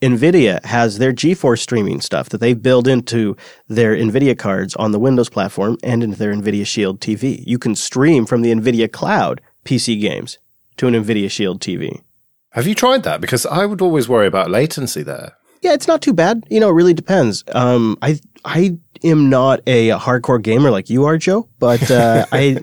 Nvidia 0.00 0.64
has 0.64 0.98
their 0.98 1.12
GeForce 1.12 1.60
streaming 1.60 2.00
stuff 2.00 2.28
that 2.28 2.38
they 2.38 2.54
build 2.54 2.86
into 2.86 3.36
their 3.68 3.94
Nvidia 3.96 4.38
cards 4.38 4.74
on 4.76 4.92
the 4.92 4.98
Windows 4.98 5.28
platform 5.28 5.78
and 5.82 6.02
into 6.02 6.16
their 6.16 6.34
Nvidia 6.34 6.66
Shield 6.66 7.00
TV. 7.00 7.42
You 7.46 7.58
can 7.58 7.74
stream 7.74 8.26
from 8.26 8.42
the 8.42 8.52
Nvidia 8.52 8.90
cloud 8.90 9.40
PC 9.64 10.00
games 10.00 10.38
to 10.76 10.86
an 10.86 10.94
Nvidia 10.94 11.30
Shield 11.30 11.60
TV. 11.60 12.02
Have 12.50 12.66
you 12.66 12.74
tried 12.74 13.02
that? 13.04 13.20
Because 13.20 13.46
I 13.46 13.66
would 13.66 13.80
always 13.80 14.08
worry 14.08 14.26
about 14.26 14.50
latency 14.50 15.02
there. 15.02 15.32
Yeah, 15.62 15.72
it's 15.72 15.88
not 15.88 16.02
too 16.02 16.12
bad. 16.12 16.44
You 16.50 16.60
know, 16.60 16.68
it 16.68 16.74
really 16.74 16.94
depends. 16.94 17.42
Um, 17.52 17.96
I 18.02 18.20
I 18.44 18.76
am 19.02 19.30
not 19.30 19.60
a 19.66 19.90
hardcore 19.90 20.42
gamer 20.42 20.70
like 20.70 20.90
you 20.90 21.04
are, 21.06 21.16
Joe, 21.16 21.48
but 21.58 21.90
uh, 21.90 22.26
I 22.32 22.60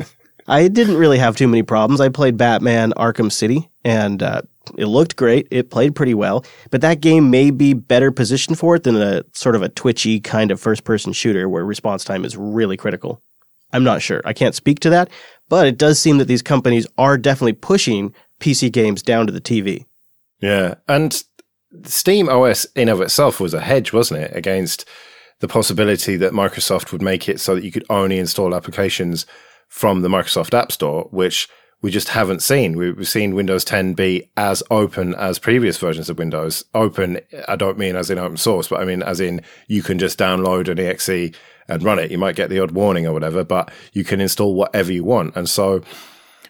I 0.47 0.67
didn't 0.67 0.97
really 0.97 1.17
have 1.17 1.35
too 1.35 1.47
many 1.47 1.63
problems. 1.63 1.99
I 1.99 2.09
played 2.09 2.37
Batman 2.37 2.93
Arkham 2.97 3.31
City 3.31 3.69
and 3.83 4.21
uh, 4.21 4.43
it 4.77 4.85
looked 4.85 5.15
great. 5.15 5.47
It 5.51 5.69
played 5.69 5.95
pretty 5.95 6.13
well, 6.13 6.45
but 6.69 6.81
that 6.81 7.01
game 7.01 7.29
may 7.29 7.51
be 7.51 7.73
better 7.73 8.11
positioned 8.11 8.59
for 8.59 8.75
it 8.75 8.83
than 8.83 8.95
a 8.95 9.23
sort 9.33 9.55
of 9.55 9.61
a 9.61 9.69
twitchy 9.69 10.19
kind 10.19 10.51
of 10.51 10.59
first 10.59 10.83
person 10.83 11.13
shooter 11.13 11.49
where 11.49 11.65
response 11.65 12.03
time 12.03 12.25
is 12.25 12.37
really 12.37 12.77
critical. 12.77 13.21
I'm 13.73 13.83
not 13.83 14.01
sure. 14.01 14.21
I 14.25 14.33
can't 14.33 14.55
speak 14.55 14.79
to 14.81 14.89
that, 14.89 15.09
but 15.49 15.65
it 15.65 15.77
does 15.77 15.99
seem 15.99 16.17
that 16.17 16.27
these 16.27 16.41
companies 16.41 16.85
are 16.97 17.17
definitely 17.17 17.53
pushing 17.53 18.13
PC 18.39 18.71
games 18.71 19.01
down 19.01 19.27
to 19.27 19.33
the 19.33 19.41
TV. 19.41 19.85
Yeah. 20.41 20.75
And 20.87 21.23
Steam 21.83 22.27
OS 22.29 22.65
in 22.75 22.89
of 22.89 23.01
itself 23.01 23.39
was 23.39 23.53
a 23.53 23.61
hedge, 23.61 23.93
wasn't 23.93 24.21
it, 24.21 24.35
against 24.35 24.85
the 25.39 25.47
possibility 25.47 26.17
that 26.17 26.33
Microsoft 26.33 26.91
would 26.91 27.01
make 27.01 27.27
it 27.27 27.39
so 27.39 27.55
that 27.55 27.63
you 27.63 27.71
could 27.71 27.85
only 27.89 28.19
install 28.19 28.53
applications 28.53 29.25
from 29.67 30.01
the 30.01 30.09
Microsoft 30.09 30.53
App 30.53 30.71
Store, 30.71 31.07
which 31.11 31.47
we 31.81 31.89
just 31.89 32.09
haven't 32.09 32.43
seen. 32.43 32.77
We've 32.77 33.07
seen 33.07 33.33
Windows 33.33 33.65
10 33.65 33.93
be 33.93 34.29
as 34.37 34.61
open 34.69 35.15
as 35.15 35.39
previous 35.39 35.77
versions 35.77 36.09
of 36.09 36.19
Windows. 36.19 36.63
Open, 36.75 37.19
I 37.47 37.55
don't 37.55 37.77
mean 37.77 37.95
as 37.95 38.09
in 38.11 38.19
open 38.19 38.37
source, 38.37 38.67
but 38.67 38.79
I 38.79 38.85
mean 38.85 39.01
as 39.01 39.19
in 39.19 39.41
you 39.67 39.81
can 39.81 39.97
just 39.97 40.19
download 40.19 40.67
an 40.67 40.79
exe 40.79 41.35
and 41.67 41.83
run 41.83 41.97
it. 41.97 42.11
You 42.11 42.19
might 42.19 42.35
get 42.35 42.49
the 42.49 42.59
odd 42.59 42.71
warning 42.71 43.07
or 43.07 43.13
whatever, 43.13 43.43
but 43.43 43.71
you 43.93 44.03
can 44.03 44.21
install 44.21 44.53
whatever 44.53 44.91
you 44.91 45.03
want. 45.03 45.35
And 45.35 45.49
so 45.49 45.81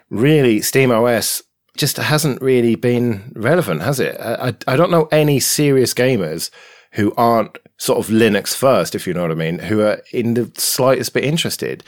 really 0.10 0.62
Steam 0.62 0.92
OS 0.92 1.42
just 1.78 1.96
hasn't 1.96 2.42
really 2.42 2.76
been 2.76 3.32
relevant, 3.36 3.82
has 3.84 4.02
it? 4.02 4.20
I, 4.20 4.54
I 4.68 4.76
don't 4.76 4.92
know 4.92 5.08
any 5.14 5.40
serious 5.40 5.94
gamers 5.94 6.50
who 6.92 7.14
aren't 7.16 7.58
sort 7.78 8.00
of 8.00 8.12
Linux 8.12 8.54
first, 8.54 8.96
if 8.96 9.08
you 9.08 9.14
know 9.14 9.22
what 9.22 9.32
I 9.32 9.36
mean, 9.36 9.60
who 9.60 9.82
are 9.82 10.02
in 10.12 10.34
the 10.34 10.52
slightest 10.56 11.14
bit 11.14 11.24
interested 11.24 11.86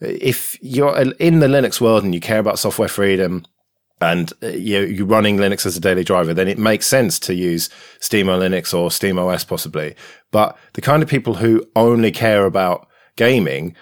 if 0.00 0.58
you're 0.62 0.96
in 0.98 1.40
the 1.40 1.46
Linux 1.46 1.80
world 1.80 2.04
and 2.04 2.14
you 2.14 2.20
care 2.20 2.38
about 2.38 2.58
software 2.58 2.88
freedom 2.88 3.44
and 4.00 4.32
uh, 4.42 4.48
you're 4.48 5.06
running 5.06 5.36
Linux 5.36 5.64
as 5.64 5.76
a 5.76 5.80
daily 5.80 6.04
driver, 6.04 6.34
then 6.34 6.48
it 6.48 6.58
makes 6.58 6.86
sense 6.86 7.18
to 7.20 7.34
use 7.34 7.70
SteamOLinux 8.00 8.74
or 8.74 8.88
SteamOS 8.90 9.46
possibly. 9.46 9.94
But 10.30 10.58
the 10.72 10.80
kind 10.80 11.02
of 11.02 11.08
people 11.08 11.34
who 11.34 11.64
only 11.76 12.10
care 12.10 12.44
about 12.44 12.88
gaming, 13.16 13.76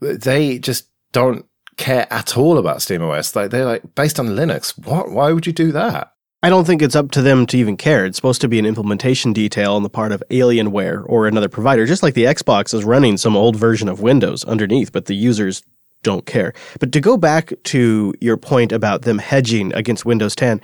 they 0.00 0.58
just 0.58 0.88
don't 1.12 1.46
care 1.76 2.06
at 2.10 2.36
all 2.36 2.58
about 2.58 2.78
SteamOS. 2.78 3.34
Like 3.34 3.50
they're 3.50 3.64
like 3.64 3.94
based 3.94 4.20
on 4.20 4.28
Linux. 4.28 4.76
What? 4.86 5.10
Why 5.10 5.32
would 5.32 5.46
you 5.46 5.52
do 5.52 5.72
that? 5.72 6.12
I 6.42 6.48
don't 6.48 6.64
think 6.64 6.80
it's 6.80 6.96
up 6.96 7.10
to 7.12 7.22
them 7.22 7.44
to 7.46 7.58
even 7.58 7.76
care. 7.76 8.06
It's 8.06 8.16
supposed 8.16 8.40
to 8.40 8.48
be 8.48 8.58
an 8.58 8.64
implementation 8.64 9.34
detail 9.34 9.74
on 9.74 9.82
the 9.82 9.90
part 9.90 10.10
of 10.10 10.22
Alienware 10.30 11.04
or 11.06 11.26
another 11.26 11.50
provider, 11.50 11.84
just 11.84 12.02
like 12.02 12.14
the 12.14 12.24
Xbox 12.24 12.72
is 12.72 12.82
running 12.82 13.18
some 13.18 13.36
old 13.36 13.56
version 13.56 13.90
of 13.90 14.00
Windows 14.00 14.42
underneath, 14.44 14.90
but 14.90 15.04
the 15.04 15.14
users 15.14 15.62
don't 16.02 16.24
care. 16.24 16.54
But 16.78 16.92
to 16.92 17.00
go 17.00 17.18
back 17.18 17.52
to 17.64 18.14
your 18.22 18.38
point 18.38 18.72
about 18.72 19.02
them 19.02 19.18
hedging 19.18 19.74
against 19.74 20.06
Windows 20.06 20.34
10, 20.34 20.62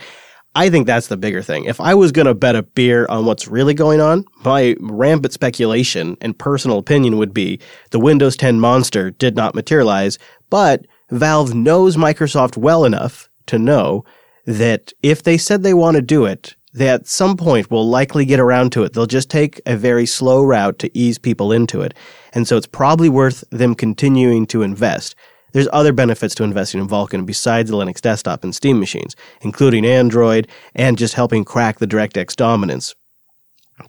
I 0.55 0.71
think 0.71 0.87
that's 0.87 1.09
the 1.09 1.19
bigger 1.19 1.43
thing. 1.43 1.65
If 1.65 1.79
I 1.79 1.93
was 1.93 2.11
going 2.11 2.27
to 2.27 2.35
bet 2.35 2.57
a 2.57 2.63
beer 2.63 3.05
on 3.11 3.27
what's 3.27 3.47
really 3.47 3.75
going 3.75 4.01
on, 4.01 4.25
my 4.47 4.77
rampant 4.81 5.35
speculation 5.35 6.17
and 6.23 6.39
personal 6.39 6.79
opinion 6.79 7.19
would 7.19 7.35
be 7.35 7.61
the 7.91 8.01
Windows 8.01 8.35
10 8.39 8.59
monster 8.61 9.11
did 9.11 9.37
not 9.37 9.55
materialize, 9.55 10.19
but 10.49 10.87
Valve 11.11 11.55
knows 11.55 11.99
Microsoft 11.99 12.57
well 12.57 12.87
enough 12.87 13.29
to 13.45 13.59
know 13.59 14.07
that 14.47 14.93
if 15.03 15.23
they 15.23 15.37
said 15.37 15.63
they 15.63 15.75
want 15.75 15.97
to 15.97 16.03
do 16.03 16.25
it, 16.25 16.55
they 16.73 16.89
at 16.89 17.07
some 17.07 17.37
point 17.37 17.71
will 17.71 17.89
likely 17.89 18.25
get 18.25 18.39
around 18.39 18.71
to 18.73 18.85
it. 18.85 18.93
They'll 18.93 19.07
just 19.07 19.31
take 19.31 19.61
a 19.67 19.77
very 19.77 20.07
slow 20.07 20.43
route 20.43 20.79
to 20.81 20.99
ease 20.99 21.19
people 21.19 21.51
into 21.51 21.81
it. 21.81 21.95
And 22.33 22.47
so 22.47 22.57
it's 22.57 22.67
probably 22.67 23.09
worth 23.09 23.45
them 23.51 23.75
continuing 23.75 24.47
to 24.49 24.63
invest. 24.63 25.15
There's 25.53 25.69
other 25.73 25.93
benefits 25.93 26.35
to 26.35 26.45
investing 26.45 26.83
in 26.83 26.87
Vulkan 26.87 27.25
besides 27.25 27.71
the 27.71 27.77
Linux 27.79 28.01
desktop 28.01 28.45
and 28.45 28.55
Steam 28.55 28.79
machines, 28.79 29.17
including 29.41 29.87
Android 29.87 30.49
and 30.75 30.99
just 30.99 31.15
helping 31.15 31.47
crack 31.47 31.79
the 31.79 31.87
DirectX 31.87 32.37
dominance. 32.37 32.95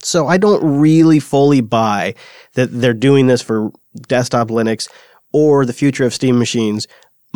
So 0.02 0.28
I 0.28 0.38
don't 0.38 0.80
really 0.80 1.20
fully 1.20 1.60
buy 1.62 2.16
that 2.54 2.68
they're 2.68 2.94
doing 2.94 3.28
this 3.28 3.42
for 3.42 3.72
desktop 4.08 4.48
Linux 4.48 4.88
or 5.34 5.66
the 5.66 5.74
future 5.74 6.06
of 6.06 6.14
Steam 6.14 6.40
machines 6.40 6.88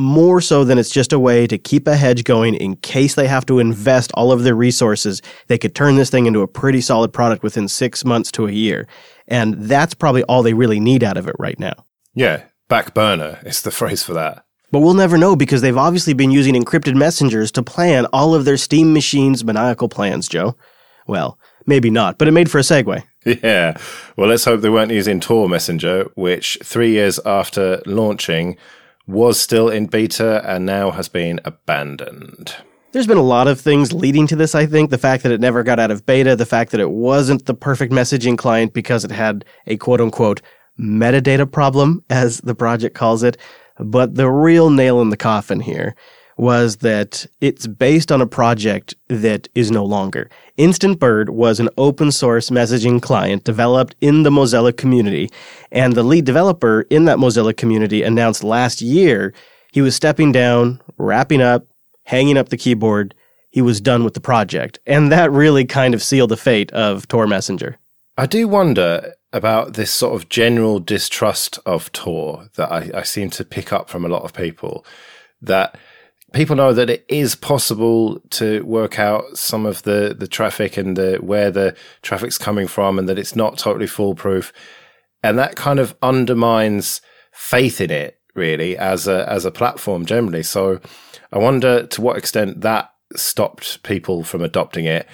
more 0.02 0.42
so 0.42 0.64
than 0.64 0.78
it's 0.78 0.90
just 0.90 1.14
a 1.14 1.20
way 1.20 1.48
to 1.48 1.58
keep 1.58 1.88
a 1.88 1.96
hedge 1.96 2.24
going 2.24 2.56
in 2.56 2.76
case 2.78 3.16
they 3.16 3.28
have 3.28 3.46
to 3.46 3.60
invest 3.60 4.12
all 4.16 4.32
of 4.32 4.44
their 4.44 4.56
resources. 4.56 5.22
They 5.48 5.58
could 5.58 5.76
turn 5.76 5.96
this 5.96 6.10
thing 6.10 6.26
into 6.26 6.42
a 6.42 6.48
pretty 6.48 6.82
solid 6.82 7.14
product 7.14 7.44
within 7.44 7.68
six 7.68 8.04
months 8.04 8.32
to 8.34 8.48
a 8.48 8.52
year. 8.52 8.88
And 9.28 9.56
that's 9.56 9.94
probably 9.94 10.24
all 10.24 10.44
they 10.44 10.54
really 10.54 10.80
need 10.80 11.04
out 11.04 11.18
of 11.18 11.28
it 11.28 11.36
right 11.40 11.60
now. 11.60 11.86
Yeah, 12.14 12.44
back 12.68 12.94
burner 12.94 13.40
is 13.46 13.62
the 13.62 13.72
phrase 13.80 14.04
for 14.04 14.14
that. 14.14 14.46
But 14.72 14.80
we'll 14.80 14.94
never 14.94 15.18
know 15.18 15.36
because 15.36 15.62
they've 15.62 15.78
obviously 15.78 16.14
been 16.14 16.32
using 16.32 16.56
encrypted 16.56 16.96
messengers 16.96 17.52
to 17.54 17.64
plan 17.64 18.06
all 18.08 18.34
of 18.34 18.46
their 18.46 18.58
Steam 18.58 18.94
machines' 18.94 19.44
maniacal 19.44 19.90
plans, 19.90 20.30
Joe. 20.30 20.56
Well, 21.08 21.38
maybe 21.66 21.90
not, 21.90 22.18
but 22.18 22.28
it 22.28 22.32
made 22.32 22.50
for 22.50 22.58
a 22.58 22.62
segue. 22.62 23.04
Yeah. 23.24 23.78
Well, 24.18 24.30
let's 24.30 24.46
hope 24.46 24.62
they 24.62 24.70
weren't 24.70 24.92
using 24.92 25.20
Tor 25.20 25.48
Messenger, 25.48 26.10
which 26.16 26.58
three 26.64 26.94
years 26.94 27.20
after 27.24 27.80
launching 27.86 28.58
was 29.08 29.40
still 29.40 29.70
in 29.70 29.88
beta 29.88 30.42
and 30.46 30.66
now 30.66 30.92
has 30.92 31.10
been 31.10 31.40
abandoned. 31.46 32.56
There's 32.92 33.08
been 33.08 33.18
a 33.18 33.24
lot 33.24 33.48
of 33.48 33.60
things 33.60 33.94
leading 33.94 34.28
to 34.28 34.36
this, 34.36 34.54
I 34.54 34.66
think. 34.66 34.90
The 34.90 34.98
fact 34.98 35.24
that 35.24 35.32
it 35.32 35.40
never 35.40 35.64
got 35.64 35.80
out 35.80 35.92
of 35.92 36.06
beta, 36.06 36.36
the 36.36 36.46
fact 36.46 36.72
that 36.72 36.82
it 36.82 36.92
wasn't 36.92 37.46
the 37.46 37.54
perfect 37.54 37.94
messaging 37.94 38.38
client 38.38 38.74
because 38.74 39.06
it 39.06 39.12
had 39.12 39.46
a 39.66 39.78
quote 39.78 40.02
unquote 40.02 40.42
metadata 40.80 41.50
problem, 41.50 42.04
as 42.10 42.40
the 42.42 42.56
project 42.56 42.96
calls 42.96 43.24
it. 43.24 43.38
But 43.80 44.16
the 44.16 44.30
real 44.30 44.70
nail 44.70 45.02
in 45.02 45.10
the 45.10 45.18
coffin 45.18 45.62
here 45.62 45.96
was 46.42 46.78
that 46.78 47.24
it's 47.40 47.68
based 47.68 48.12
on 48.12 48.20
a 48.20 48.26
project 48.26 48.96
that 49.10 49.48
is 49.54 49.70
no 49.70 49.86
longer. 49.86 50.28
Instantbird 50.58 51.30
was 51.30 51.60
an 51.60 51.70
open 51.78 52.12
source 52.12 52.50
messaging 52.50 53.00
client 53.00 53.44
developed 53.44 53.96
in 54.02 54.24
the 54.24 54.32
Mozilla 54.32 54.76
community, 54.76 55.30
and 55.72 55.94
the 55.94 56.02
lead 56.02 56.26
developer 56.26 56.82
in 56.90 57.06
that 57.06 57.20
Mozilla 57.20 57.56
community 57.56 58.02
announced 58.02 58.44
last 58.44 58.82
year 58.82 59.36
he 59.72 59.82
was 59.82 59.96
stepping 59.96 60.32
down, 60.32 60.82
wrapping 60.98 61.44
up, 61.44 61.68
hanging 62.06 62.40
up 62.40 62.50
the 62.50 62.58
keyboard. 62.58 63.14
He 63.52 63.62
was 63.62 63.80
done 63.80 64.04
with 64.04 64.16
the 64.16 64.20
project. 64.20 64.80
And 64.88 65.12
that 65.12 65.32
really 65.32 65.66
kind 65.66 65.94
of 65.94 66.02
sealed 66.02 66.32
the 66.32 66.38
fate 66.38 66.72
of 66.72 67.08
Tor 67.08 67.28
Messenger. 67.28 67.78
I 68.18 68.26
do 68.26 68.48
wonder 68.48 69.14
about 69.32 69.76
this 69.76 69.92
sort 69.92 70.16
of 70.16 70.28
general 70.28 70.80
distrust 70.80 71.60
of 71.68 71.92
Tor 71.92 72.50
that 72.56 72.72
I, 72.72 72.90
I 72.96 73.04
seem 73.04 73.30
to 73.30 73.46
pick 73.46 73.72
up 73.72 73.92
from 73.92 74.04
a 74.04 74.10
lot 74.10 74.24
of 74.24 74.34
people. 74.34 74.84
That 75.40 75.78
people 76.34 76.56
know 76.56 76.74
that 76.74 76.90
it 76.90 77.06
is 77.08 77.36
possible 77.36 78.20
to 78.32 78.64
work 78.64 79.00
out 79.00 79.38
some 79.38 79.66
of 79.66 79.84
the, 79.84 80.16
the 80.18 80.28
traffic 80.28 80.78
and 80.78 80.96
the, 80.96 81.18
where 81.18 81.52
the 81.52 81.76
traffic's 82.02 82.38
coming 82.38 82.68
from 82.68 82.98
and 82.98 83.10
that 83.10 83.20
it's 83.20 83.36
not 83.36 83.58
totally 83.58 83.88
foolproof. 83.88 84.54
And 85.24 85.38
that 85.38 85.56
kind 85.56 85.80
of 85.80 85.96
undermines 86.02 87.02
faith 87.32 87.82
in 87.82 87.92
it 87.92 88.20
really 88.34 88.78
as 88.78 89.08
a, 89.08 89.30
as 89.30 89.46
a 89.46 89.52
platform 89.52 90.06
generally. 90.06 90.44
So 90.44 90.80
I 91.32 91.38
wonder 91.38 91.86
to 91.86 92.02
what 92.02 92.18
extent 92.18 92.62
that 92.62 92.92
stopped 93.16 93.84
people 93.84 94.24
from 94.24 94.42
adopting 94.42 94.86
it. 94.86 95.08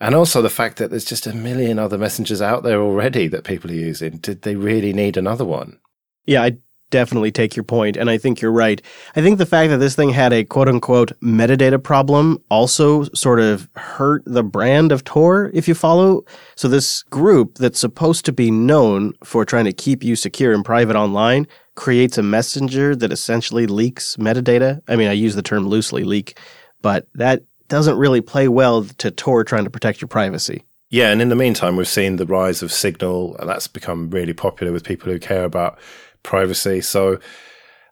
And 0.00 0.14
also 0.14 0.42
the 0.42 0.50
fact 0.50 0.76
that 0.78 0.90
there's 0.90 1.04
just 1.04 1.26
a 1.26 1.34
million 1.34 1.78
other 1.78 1.98
messengers 1.98 2.40
out 2.40 2.62
there 2.62 2.80
already 2.80 3.26
that 3.28 3.44
people 3.44 3.70
are 3.70 3.74
using. 3.74 4.18
Did 4.18 4.42
they 4.42 4.54
really 4.54 4.92
need 4.92 5.16
another 5.16 5.44
one? 5.44 5.80
Yeah, 6.24 6.42
I 6.42 6.58
definitely 6.90 7.30
take 7.30 7.56
your 7.56 7.64
point, 7.64 7.96
and 7.96 8.10
I 8.10 8.18
think 8.18 8.40
you're 8.40 8.52
right. 8.52 8.80
I 9.16 9.20
think 9.20 9.38
the 9.38 9.46
fact 9.46 9.70
that 9.70 9.78
this 9.78 9.94
thing 9.94 10.10
had 10.10 10.32
a 10.32 10.44
quote 10.44 10.68
unquote 10.68 11.18
metadata 11.20 11.82
problem 11.82 12.42
also 12.50 13.04
sort 13.14 13.40
of 13.40 13.68
hurt 13.76 14.22
the 14.26 14.42
brand 14.42 14.92
of 14.92 15.04
Tor, 15.04 15.50
if 15.54 15.68
you 15.68 15.74
follow. 15.74 16.24
So, 16.56 16.68
this 16.68 17.02
group 17.04 17.56
that's 17.56 17.78
supposed 17.78 18.24
to 18.26 18.32
be 18.32 18.50
known 18.50 19.12
for 19.24 19.44
trying 19.44 19.66
to 19.66 19.72
keep 19.72 20.02
you 20.02 20.16
secure 20.16 20.52
and 20.52 20.64
private 20.64 20.96
online 20.96 21.46
creates 21.74 22.18
a 22.18 22.22
messenger 22.22 22.96
that 22.96 23.12
essentially 23.12 23.66
leaks 23.66 24.16
metadata. 24.16 24.80
I 24.88 24.96
mean, 24.96 25.08
I 25.08 25.12
use 25.12 25.34
the 25.34 25.42
term 25.42 25.66
loosely 25.66 26.04
leak, 26.04 26.38
but 26.82 27.06
that 27.14 27.42
doesn't 27.68 27.98
really 27.98 28.20
play 28.20 28.48
well 28.48 28.84
to 28.84 29.10
Tor 29.10 29.44
trying 29.44 29.64
to 29.64 29.70
protect 29.70 30.00
your 30.00 30.08
privacy. 30.08 30.64
Yeah, 30.90 31.10
and 31.10 31.20
in 31.20 31.28
the 31.28 31.36
meantime, 31.36 31.76
we've 31.76 31.86
seen 31.86 32.16
the 32.16 32.24
rise 32.24 32.62
of 32.62 32.72
Signal, 32.72 33.36
and 33.36 33.48
that's 33.48 33.68
become 33.68 34.08
really 34.08 34.32
popular 34.32 34.72
with 34.72 34.84
people 34.84 35.12
who 35.12 35.18
care 35.18 35.44
about 35.44 35.78
privacy. 36.22 36.80
So 36.80 37.18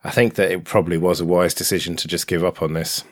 I 0.05 0.11
think 0.11 0.35
that 0.35 0.51
it 0.51 0.65
probably 0.65 0.99
was 0.99 1.21
a 1.21 1.25
wise 1.25 1.55
decision 1.55 1.97
to 1.97 2.09
just 2.09 2.27
give 2.27 2.45
up 2.45 2.63
on 2.63 2.73
this. 2.73 3.05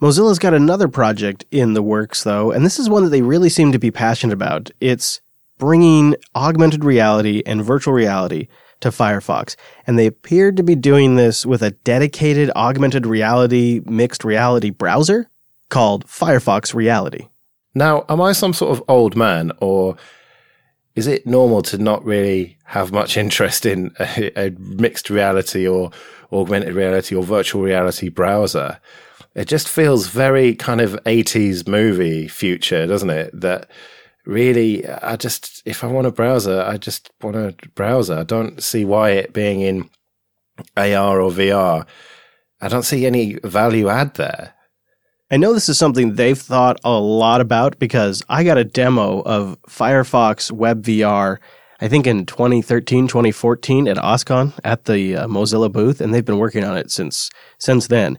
Mozilla's 0.00 0.38
got 0.38 0.54
another 0.54 0.86
project 0.86 1.44
in 1.50 1.74
the 1.74 1.82
works, 1.82 2.22
though, 2.22 2.52
and 2.52 2.64
this 2.64 2.78
is 2.78 2.88
one 2.88 3.02
that 3.02 3.10
they 3.10 3.22
really 3.22 3.48
seem 3.48 3.72
to 3.72 3.78
be 3.78 3.90
passionate 3.90 4.32
about. 4.32 4.70
It's 4.80 5.20
bringing 5.58 6.14
augmented 6.36 6.84
reality 6.84 7.42
and 7.44 7.64
virtual 7.64 7.92
reality 7.92 8.46
to 8.80 8.90
Firefox. 8.90 9.56
And 9.86 9.98
they 9.98 10.06
appeared 10.06 10.56
to 10.56 10.62
be 10.62 10.76
doing 10.76 11.16
this 11.16 11.44
with 11.44 11.62
a 11.62 11.72
dedicated 11.72 12.50
augmented 12.54 13.06
reality, 13.06 13.80
mixed 13.86 14.24
reality 14.24 14.70
browser 14.70 15.28
called 15.68 16.06
Firefox 16.06 16.74
Reality. 16.74 17.26
Now, 17.74 18.04
am 18.08 18.20
I 18.20 18.32
some 18.32 18.52
sort 18.52 18.76
of 18.76 18.84
old 18.88 19.16
man, 19.16 19.52
or 19.60 19.96
is 20.98 21.06
it 21.06 21.26
normal 21.26 21.62
to 21.62 21.78
not 21.78 22.04
really 22.04 22.58
have 22.64 22.90
much 22.90 23.16
interest 23.16 23.64
in 23.64 23.94
a, 24.00 24.32
a, 24.36 24.50
mixed 24.58 25.10
reality 25.10 25.66
or 25.66 25.92
augmented 26.32 26.74
reality 26.74 27.14
or 27.14 27.22
virtual 27.22 27.62
reality 27.62 28.08
browser? 28.08 28.80
It 29.36 29.46
just 29.46 29.68
feels 29.68 30.08
very 30.08 30.56
kind 30.56 30.80
of 30.80 30.98
80s 31.04 31.68
movie 31.68 32.26
future, 32.26 32.84
doesn't 32.88 33.10
it? 33.10 33.30
That 33.40 33.70
really, 34.26 34.88
I 34.88 35.14
just, 35.14 35.62
if 35.64 35.84
I 35.84 35.86
want 35.86 36.08
a 36.08 36.10
browser, 36.10 36.62
I 36.62 36.78
just 36.78 37.12
want 37.22 37.36
a 37.36 37.54
browser. 37.76 38.18
I 38.18 38.24
don't 38.24 38.60
see 38.60 38.84
why 38.84 39.10
it 39.10 39.32
being 39.32 39.60
in 39.60 39.88
AR 40.76 41.20
or 41.20 41.30
VR, 41.30 41.86
I 42.60 42.66
don't 42.66 42.82
see 42.82 43.06
any 43.06 43.34
value 43.44 43.88
add 43.88 44.14
there. 44.14 44.54
I 45.30 45.36
know 45.36 45.52
this 45.52 45.68
is 45.68 45.76
something 45.76 46.14
they've 46.14 46.38
thought 46.38 46.80
a 46.84 46.98
lot 46.98 47.42
about 47.42 47.78
because 47.78 48.22
I 48.30 48.44
got 48.44 48.56
a 48.56 48.64
demo 48.64 49.20
of 49.20 49.58
Firefox 49.68 50.50
Web 50.50 50.82
VR, 50.82 51.36
I 51.82 51.88
think 51.88 52.06
in 52.06 52.24
2013, 52.24 53.08
2014 53.08 53.88
at 53.88 53.98
OSCON 53.98 54.58
at 54.64 54.86
the 54.86 55.16
uh, 55.16 55.26
Mozilla 55.26 55.70
booth, 55.70 56.00
and 56.00 56.14
they've 56.14 56.24
been 56.24 56.38
working 56.38 56.64
on 56.64 56.78
it 56.78 56.90
since 56.90 57.28
since 57.58 57.88
then. 57.88 58.18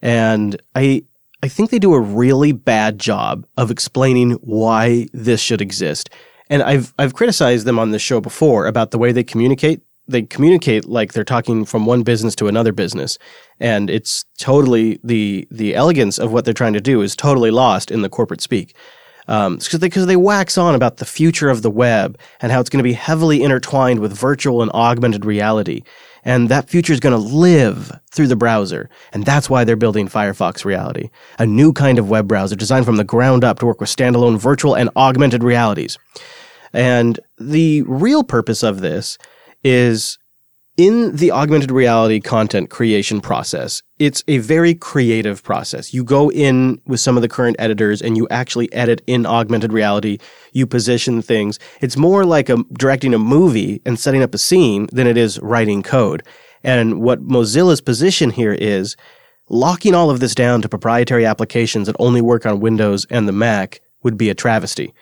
And 0.00 0.60
I 0.74 1.04
I 1.42 1.48
think 1.48 1.68
they 1.68 1.78
do 1.78 1.92
a 1.92 2.00
really 2.00 2.52
bad 2.52 2.98
job 2.98 3.46
of 3.58 3.70
explaining 3.70 4.32
why 4.40 5.08
this 5.12 5.42
should 5.42 5.60
exist. 5.60 6.08
And 6.48 6.62
I've 6.62 6.94
I've 6.98 7.12
criticized 7.12 7.66
them 7.66 7.78
on 7.78 7.90
this 7.90 8.00
show 8.00 8.22
before 8.22 8.66
about 8.66 8.92
the 8.92 8.98
way 8.98 9.12
they 9.12 9.24
communicate 9.24 9.82
they 10.08 10.22
communicate 10.22 10.86
like 10.86 11.12
they're 11.12 11.24
talking 11.24 11.64
from 11.64 11.86
one 11.86 12.02
business 12.02 12.34
to 12.36 12.48
another 12.48 12.72
business. 12.72 13.18
And 13.60 13.90
it's 13.90 14.24
totally 14.38 15.00
the 15.02 15.46
the 15.50 15.74
elegance 15.74 16.18
of 16.18 16.32
what 16.32 16.44
they're 16.44 16.54
trying 16.54 16.74
to 16.74 16.80
do 16.80 17.02
is 17.02 17.16
totally 17.16 17.50
lost 17.50 17.90
in 17.90 18.02
the 18.02 18.08
corporate 18.08 18.40
speak. 18.40 18.74
Um, 19.28 19.58
they, 19.72 19.90
cause 19.90 20.06
they 20.06 20.16
wax 20.16 20.56
on 20.56 20.76
about 20.76 20.98
the 20.98 21.04
future 21.04 21.48
of 21.48 21.62
the 21.62 21.70
web 21.70 22.16
and 22.40 22.52
how 22.52 22.60
it's 22.60 22.70
going 22.70 22.78
to 22.78 22.88
be 22.88 22.92
heavily 22.92 23.42
intertwined 23.42 23.98
with 23.98 24.16
virtual 24.16 24.62
and 24.62 24.70
augmented 24.70 25.24
reality. 25.24 25.82
And 26.24 26.48
that 26.48 26.68
future 26.68 26.92
is 26.92 27.00
going 27.00 27.12
to 27.12 27.36
live 27.36 27.98
through 28.10 28.28
the 28.28 28.36
browser. 28.36 28.88
And 29.12 29.24
that's 29.24 29.50
why 29.50 29.64
they're 29.64 29.76
building 29.76 30.08
firefox 30.08 30.64
reality 30.64 31.10
a 31.38 31.46
new 31.46 31.72
kind 31.72 31.98
of 31.98 32.08
web 32.08 32.28
browser 32.28 32.56
designed 32.56 32.84
from 32.84 32.96
the 32.96 33.04
ground 33.04 33.42
up 33.42 33.58
to 33.58 33.66
work 33.66 33.80
with 33.80 33.94
standalone 33.94 34.38
virtual 34.38 34.74
and 34.74 34.90
augmented 34.96 35.42
realities. 35.42 35.98
And 36.72 37.18
the 37.38 37.82
real 37.82 38.22
purpose 38.22 38.62
of 38.62 38.80
this 38.80 39.18
is 39.66 40.16
in 40.76 41.16
the 41.16 41.32
augmented 41.32 41.72
reality 41.72 42.20
content 42.20 42.70
creation 42.70 43.20
process, 43.20 43.82
it's 43.98 44.22
a 44.28 44.38
very 44.38 44.74
creative 44.74 45.42
process. 45.42 45.92
You 45.92 46.04
go 46.04 46.30
in 46.30 46.80
with 46.86 47.00
some 47.00 47.16
of 47.16 47.22
the 47.22 47.28
current 47.28 47.56
editors 47.58 48.00
and 48.00 48.16
you 48.16 48.28
actually 48.30 48.72
edit 48.72 49.02
in 49.08 49.26
augmented 49.26 49.72
reality. 49.72 50.18
You 50.52 50.68
position 50.68 51.20
things. 51.20 51.58
It's 51.80 51.96
more 51.96 52.24
like 52.24 52.48
a, 52.48 52.58
directing 52.74 53.12
a 53.12 53.18
movie 53.18 53.82
and 53.84 53.98
setting 53.98 54.22
up 54.22 54.34
a 54.34 54.38
scene 54.38 54.86
than 54.92 55.08
it 55.08 55.16
is 55.16 55.40
writing 55.40 55.82
code. 55.82 56.22
And 56.62 57.00
what 57.00 57.26
Mozilla's 57.26 57.80
position 57.80 58.30
here 58.30 58.52
is 58.52 58.96
locking 59.48 59.94
all 59.94 60.10
of 60.10 60.20
this 60.20 60.34
down 60.34 60.62
to 60.62 60.68
proprietary 60.68 61.26
applications 61.26 61.88
that 61.88 61.96
only 61.98 62.20
work 62.20 62.46
on 62.46 62.60
Windows 62.60 63.04
and 63.10 63.26
the 63.26 63.32
Mac 63.32 63.80
would 64.04 64.16
be 64.16 64.30
a 64.30 64.34
travesty. 64.34 64.94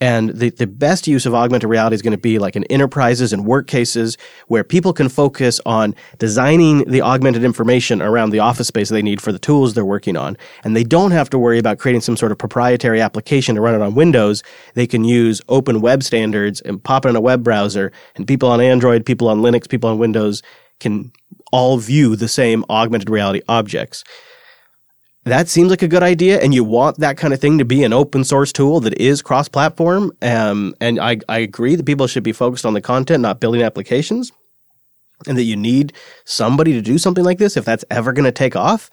And 0.00 0.30
the, 0.30 0.48
the 0.50 0.66
best 0.66 1.06
use 1.06 1.26
of 1.26 1.34
augmented 1.34 1.68
reality 1.68 1.94
is 1.94 2.02
going 2.02 2.12
to 2.12 2.18
be 2.18 2.38
like 2.38 2.56
in 2.56 2.64
enterprises 2.64 3.32
and 3.32 3.44
work 3.44 3.66
cases 3.66 4.16
where 4.48 4.64
people 4.64 4.94
can 4.94 5.10
focus 5.10 5.60
on 5.66 5.94
designing 6.18 6.84
the 6.84 7.02
augmented 7.02 7.44
information 7.44 8.00
around 8.00 8.30
the 8.30 8.38
office 8.38 8.68
space 8.68 8.88
they 8.88 9.02
need 9.02 9.20
for 9.20 9.30
the 9.30 9.38
tools 9.38 9.74
they're 9.74 9.84
working 9.84 10.16
on. 10.16 10.38
And 10.64 10.74
they 10.74 10.84
don't 10.84 11.10
have 11.10 11.28
to 11.30 11.38
worry 11.38 11.58
about 11.58 11.78
creating 11.78 12.00
some 12.00 12.16
sort 12.16 12.32
of 12.32 12.38
proprietary 12.38 13.00
application 13.00 13.54
to 13.56 13.60
run 13.60 13.74
it 13.74 13.82
on 13.82 13.94
Windows. 13.94 14.42
They 14.74 14.86
can 14.86 15.04
use 15.04 15.42
open 15.48 15.82
web 15.82 16.02
standards 16.02 16.62
and 16.62 16.82
pop 16.82 17.04
it 17.04 17.10
in 17.10 17.16
a 17.16 17.20
web 17.20 17.44
browser 17.44 17.92
and 18.16 18.26
people 18.26 18.48
on 18.48 18.60
Android, 18.60 19.04
people 19.04 19.28
on 19.28 19.42
Linux, 19.42 19.68
people 19.68 19.90
on 19.90 19.98
Windows 19.98 20.42
can 20.78 21.12
all 21.52 21.76
view 21.76 22.16
the 22.16 22.28
same 22.28 22.64
augmented 22.70 23.10
reality 23.10 23.42
objects. 23.48 24.02
That 25.24 25.48
seems 25.48 25.70
like 25.70 25.82
a 25.82 25.88
good 25.88 26.02
idea, 26.02 26.40
and 26.40 26.54
you 26.54 26.64
want 26.64 26.98
that 26.98 27.18
kind 27.18 27.34
of 27.34 27.40
thing 27.40 27.58
to 27.58 27.64
be 27.64 27.84
an 27.84 27.92
open 27.92 28.24
source 28.24 28.52
tool 28.52 28.80
that 28.80 28.98
is 28.98 29.20
cross 29.20 29.48
platform. 29.48 30.12
Um, 30.22 30.74
and 30.80 30.98
I, 30.98 31.18
I 31.28 31.38
agree 31.38 31.76
that 31.76 31.84
people 31.84 32.06
should 32.06 32.22
be 32.22 32.32
focused 32.32 32.64
on 32.64 32.72
the 32.72 32.80
content, 32.80 33.20
not 33.20 33.38
building 33.38 33.62
applications, 33.62 34.32
and 35.26 35.36
that 35.36 35.42
you 35.42 35.56
need 35.56 35.92
somebody 36.24 36.72
to 36.72 36.80
do 36.80 36.96
something 36.96 37.24
like 37.24 37.38
this 37.38 37.56
if 37.56 37.66
that's 37.66 37.84
ever 37.90 38.14
going 38.14 38.24
to 38.24 38.32
take 38.32 38.56
off. 38.56 38.90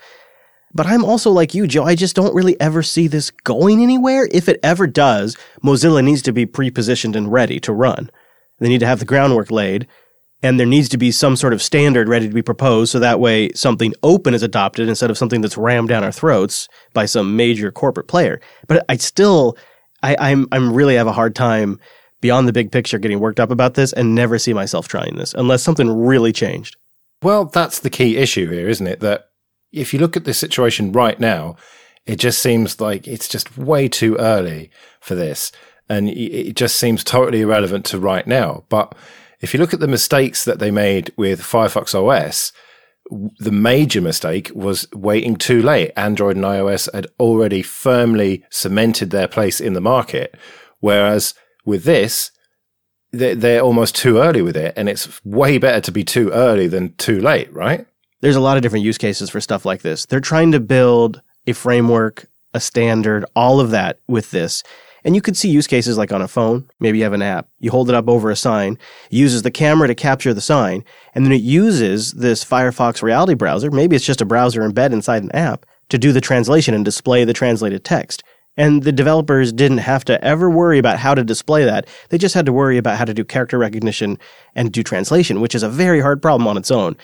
But 0.73 0.85
I'm 0.85 1.05
also 1.05 1.31
like 1.31 1.53
you, 1.53 1.65
Joe. 1.65 1.85
I 1.85 1.95
just 1.95 2.15
don't 2.15 2.35
really 2.35 2.59
ever 2.59 2.83
see 2.83 3.07
this 3.07 3.31
going 3.31 3.81
anywhere. 3.81 4.27
If 4.29 4.49
it 4.49 4.59
ever 4.61 4.85
does, 4.85 5.37
Mozilla 5.63 6.03
needs 6.03 6.21
to 6.23 6.33
be 6.33 6.45
pre 6.45 6.69
positioned 6.69 7.15
and 7.15 7.31
ready 7.31 7.59
to 7.61 7.71
run. 7.71 8.11
They 8.59 8.67
need 8.67 8.81
to 8.81 8.87
have 8.87 8.99
the 8.99 9.05
groundwork 9.05 9.49
laid 9.49 9.87
and 10.43 10.59
there 10.59 10.67
needs 10.67 10.89
to 10.89 10.97
be 10.97 11.11
some 11.11 11.35
sort 11.35 11.53
of 11.53 11.61
standard 11.61 12.07
ready 12.07 12.27
to 12.27 12.33
be 12.33 12.41
proposed 12.41 12.91
so 12.91 12.99
that 12.99 13.19
way 13.19 13.49
something 13.53 13.93
open 14.03 14.33
is 14.33 14.43
adopted 14.43 14.87
instead 14.87 15.09
of 15.09 15.17
something 15.17 15.41
that's 15.41 15.57
rammed 15.57 15.89
down 15.89 16.03
our 16.03 16.11
throats 16.11 16.67
by 16.93 17.05
some 17.05 17.35
major 17.35 17.71
corporate 17.71 18.07
player. 18.07 18.39
But 18.67 18.85
I 18.87 18.97
still, 18.97 19.57
I, 20.03 20.15
I'm, 20.19 20.47
I'm 20.51 20.73
really 20.73 20.95
have 20.95 21.07
a 21.07 21.13
hard 21.13 21.35
time 21.35 21.79
beyond 22.21 22.47
the 22.47 22.53
big 22.53 22.71
picture 22.71 22.99
getting 22.99 23.19
worked 23.19 23.39
up 23.39 23.51
about 23.51 23.73
this 23.73 23.93
and 23.93 24.15
never 24.15 24.37
see 24.37 24.53
myself 24.53 24.87
trying 24.87 25.15
this 25.15 25.33
unless 25.33 25.63
something 25.63 25.89
really 25.89 26.31
changed. 26.31 26.75
Well, 27.23 27.45
that's 27.45 27.79
the 27.79 27.89
key 27.89 28.17
issue 28.17 28.49
here, 28.49 28.69
isn't 28.69 28.87
it? 28.87 28.99
That 28.99 29.29
if 29.71 29.93
you 29.93 29.99
look 29.99 30.15
at 30.15 30.25
the 30.25 30.33
situation 30.33 30.91
right 30.91 31.19
now, 31.19 31.55
it 32.05 32.17
just 32.17 32.41
seems 32.41 32.79
like 32.79 33.07
it's 33.07 33.27
just 33.27 33.57
way 33.57 33.87
too 33.87 34.15
early 34.17 34.71
for 35.01 35.15
this. 35.15 35.51
And 35.89 36.09
it 36.09 36.55
just 36.55 36.77
seems 36.77 37.03
totally 37.03 37.41
irrelevant 37.41 37.85
to 37.85 37.99
right 37.99 38.27
now. 38.27 38.65
But 38.69 38.93
if 39.39 39.53
you 39.53 39.59
look 39.59 39.73
at 39.73 39.79
the 39.79 39.87
mistakes 39.87 40.45
that 40.45 40.59
they 40.59 40.71
made 40.71 41.11
with 41.17 41.41
Firefox 41.41 41.93
OS, 41.93 42.51
the 43.39 43.51
major 43.51 44.01
mistake 44.01 44.51
was 44.53 44.87
waiting 44.93 45.35
too 45.35 45.61
late. 45.61 45.91
Android 45.95 46.35
and 46.35 46.45
iOS 46.45 46.91
had 46.93 47.07
already 47.19 47.61
firmly 47.61 48.43
cemented 48.49 49.11
their 49.11 49.27
place 49.27 49.61
in 49.61 49.73
the 49.73 49.81
market. 49.81 50.35
Whereas 50.79 51.33
with 51.65 51.83
this, 51.83 52.31
they're, 53.11 53.61
almost 53.61 53.95
too 53.95 54.17
early 54.17 54.41
with 54.41 54.57
it. 54.57 54.73
And 54.75 54.89
it's 54.89 55.23
way 55.23 55.57
better 55.57 55.81
to 55.81 55.91
be 55.91 56.03
too 56.03 56.29
early 56.31 56.67
than 56.67 56.93
too 56.95 57.19
late, 57.19 57.51
right? 57.53 57.85
There's 58.21 58.35
a 58.35 58.41
lot 58.41 58.57
of 58.57 58.63
different 58.63 58.85
use 58.85 58.97
cases 58.97 59.29
for 59.29 59.39
stuff 59.39 59.65
like 59.65 59.81
this. 59.81 60.05
They're 60.05 60.19
trying 60.19 60.51
to 60.51 60.59
build 60.59 61.21
a 61.45 61.53
framework, 61.53 62.27
a 62.53 62.59
standard, 62.59 63.25
all 63.35 63.59
of 63.59 63.71
that 63.71 63.99
with 64.07 64.31
this. 64.31 64.63
And 65.07 65.15
you 65.15 65.21
could 65.21 65.37
see 65.37 65.47
use 65.47 65.67
cases 65.67 65.97
like 65.97 66.11
on 66.11 66.21
a 66.21 66.27
phone. 66.27 66.69
Maybe 66.81 66.97
you 66.97 67.05
have 67.05 67.13
an 67.13 67.21
app. 67.21 67.47
You 67.59 67.71
hold 67.71 67.87
it 67.87 67.95
up 67.95 68.09
over 68.09 68.29
a 68.29 68.35
sign. 68.35 68.77
Uses 69.09 69.41
the 69.41 69.49
camera 69.49 69.87
to 69.87 69.95
capture 69.95 70.33
the 70.33 70.41
sign. 70.41 70.83
And 71.15 71.23
then 71.23 71.31
it 71.31 71.41
uses 71.41 72.11
this 72.11 72.43
Firefox 72.43 73.01
reality 73.01 73.33
browser. 73.33 73.71
Maybe 73.71 73.95
it's 73.95 74.03
just 74.03 74.19
a 74.19 74.25
browser 74.25 74.63
embedded 74.63 74.97
inside 74.97 75.23
an 75.23 75.31
app 75.31 75.65
to 75.87 75.97
do 75.97 76.11
the 76.11 76.19
translation 76.19 76.73
and 76.73 76.83
display 76.83 77.23
the 77.23 77.31
translated 77.31 77.85
text. 77.85 78.21
And 78.57 78.83
the 78.83 78.91
developers 78.91 79.53
didn't 79.53 79.77
have 79.77 80.03
to 80.05 80.21
ever 80.25 80.49
worry 80.49 80.77
about 80.77 80.99
how 80.99 81.15
to 81.15 81.23
display 81.23 81.63
that. 81.63 81.87
They 82.09 82.17
just 82.17 82.35
had 82.35 82.45
to 82.45 82.51
worry 82.51 82.77
about 82.77 82.97
how 82.97 83.05
to 83.05 83.13
do 83.13 83.23
character 83.23 83.57
recognition 83.57 84.19
and 84.55 84.73
do 84.73 84.83
translation, 84.83 85.39
which 85.39 85.55
is 85.55 85.63
a 85.63 85.69
very 85.69 86.01
hard 86.01 86.21
problem 86.21 86.49
on 86.49 86.57
its 86.57 86.69
own. 86.69 86.97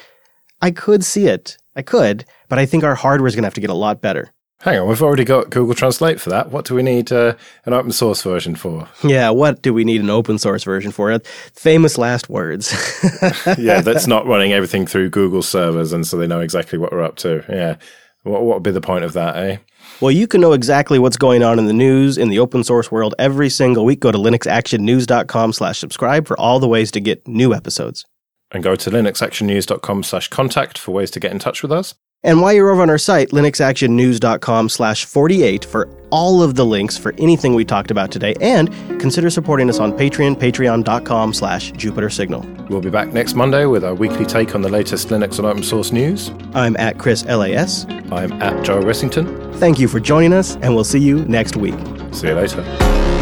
I 0.61 0.71
could 0.71 1.05
see 1.05 1.27
it. 1.27 1.57
I 1.73 1.83
could, 1.83 2.25
but 2.49 2.59
I 2.59 2.65
think 2.65 2.83
our 2.83 2.95
hardware 2.95 3.29
is 3.29 3.35
going 3.35 3.43
to 3.43 3.47
have 3.47 3.53
to 3.53 3.61
get 3.61 3.69
a 3.69 3.73
lot 3.73 4.01
better. 4.01 4.33
Hang 4.63 4.79
on, 4.79 4.87
we've 4.87 5.01
already 5.01 5.25
got 5.25 5.49
Google 5.49 5.75
Translate 5.75 6.21
for 6.21 6.29
that. 6.29 6.49
What 6.49 6.63
do 6.63 6.73
we 6.73 6.83
need 6.83 7.11
uh, 7.11 7.35
an 7.65 7.73
open 7.73 7.91
source 7.91 8.21
version 8.21 8.55
for? 8.55 8.87
Yeah, 9.03 9.29
what 9.29 9.61
do 9.61 9.73
we 9.73 9.83
need 9.83 9.99
an 9.99 10.09
open 10.09 10.39
source 10.39 10.63
version 10.63 10.93
for? 10.93 11.19
Famous 11.53 11.97
last 11.97 12.29
words. 12.29 12.71
yeah, 13.57 13.81
that's 13.81 14.07
not 14.07 14.25
running 14.25 14.53
everything 14.53 14.87
through 14.87 15.09
Google 15.09 15.41
servers, 15.41 15.91
and 15.91 16.07
so 16.07 16.15
they 16.15 16.27
know 16.27 16.39
exactly 16.39 16.79
what 16.79 16.93
we're 16.93 17.03
up 17.03 17.17
to. 17.17 17.43
Yeah, 17.49 17.75
what, 18.23 18.43
what 18.43 18.55
would 18.55 18.63
be 18.63 18.71
the 18.71 18.79
point 18.79 19.03
of 19.03 19.11
that, 19.11 19.35
eh? 19.35 19.57
Well, 19.99 20.11
you 20.11 20.27
can 20.27 20.39
know 20.39 20.53
exactly 20.53 20.97
what's 20.97 21.17
going 21.17 21.43
on 21.43 21.59
in 21.59 21.65
the 21.65 21.73
news 21.73 22.17
in 22.17 22.29
the 22.29 22.39
open 22.39 22.63
source 22.63 22.89
world 22.89 23.15
every 23.19 23.49
single 23.49 23.83
week. 23.83 23.99
Go 23.99 24.13
to 24.13 24.17
linuxactionnews.com 24.17 25.51
slash 25.51 25.77
subscribe 25.77 26.25
for 26.25 26.39
all 26.39 26.61
the 26.61 26.69
ways 26.69 26.89
to 26.91 27.01
get 27.01 27.27
new 27.27 27.53
episodes. 27.53 28.05
And 28.49 28.63
go 28.63 28.77
to 28.77 28.89
linuxactionnews.com 28.89 30.03
slash 30.03 30.29
contact 30.29 30.77
for 30.77 30.91
ways 30.91 31.11
to 31.11 31.19
get 31.19 31.33
in 31.33 31.39
touch 31.39 31.61
with 31.61 31.71
us. 31.73 31.95
And 32.23 32.41
while 32.41 32.53
you're 32.53 32.69
over 32.69 32.81
on 32.81 32.89
our 32.89 32.97
site, 32.97 33.29
linuxactionnews.com 33.31 34.69
slash 34.69 35.05
48 35.05 35.65
for 35.65 35.89
all 36.09 36.41
of 36.43 36.55
the 36.55 36.65
links 36.65 36.97
for 36.97 37.13
anything 37.17 37.53
we 37.55 37.65
talked 37.65 37.91
about 37.91 38.11
today. 38.11 38.33
And 38.39 38.69
consider 38.99 39.29
supporting 39.29 39.67
us 39.69 39.79
on 39.79 39.91
Patreon, 39.93 40.35
patreon.com 40.35 41.33
slash 41.33 41.71
Jupiter 41.71 42.09
Signal. 42.09 42.45
We'll 42.69 42.81
be 42.81 42.89
back 42.89 43.11
next 43.11 43.33
Monday 43.33 43.65
with 43.65 43.83
our 43.83 43.95
weekly 43.95 44.25
take 44.25 44.55
on 44.55 44.61
the 44.61 44.69
latest 44.69 45.09
Linux 45.09 45.37
and 45.37 45.47
open 45.47 45.63
source 45.63 45.91
news. 45.91 46.31
I'm 46.53 46.77
at 46.77 46.97
Chris 46.97 47.25
LAS. 47.25 47.85
I'm 48.11 48.31
at 48.41 48.63
Joe 48.63 48.81
Ressington. 48.81 49.55
Thank 49.55 49.79
you 49.79 49.87
for 49.87 49.99
joining 49.99 50.33
us, 50.33 50.55
and 50.57 50.75
we'll 50.75 50.83
see 50.83 50.99
you 50.99 51.25
next 51.25 51.55
week. 51.57 51.75
See 52.11 52.27
you 52.27 52.35
later. 52.35 53.12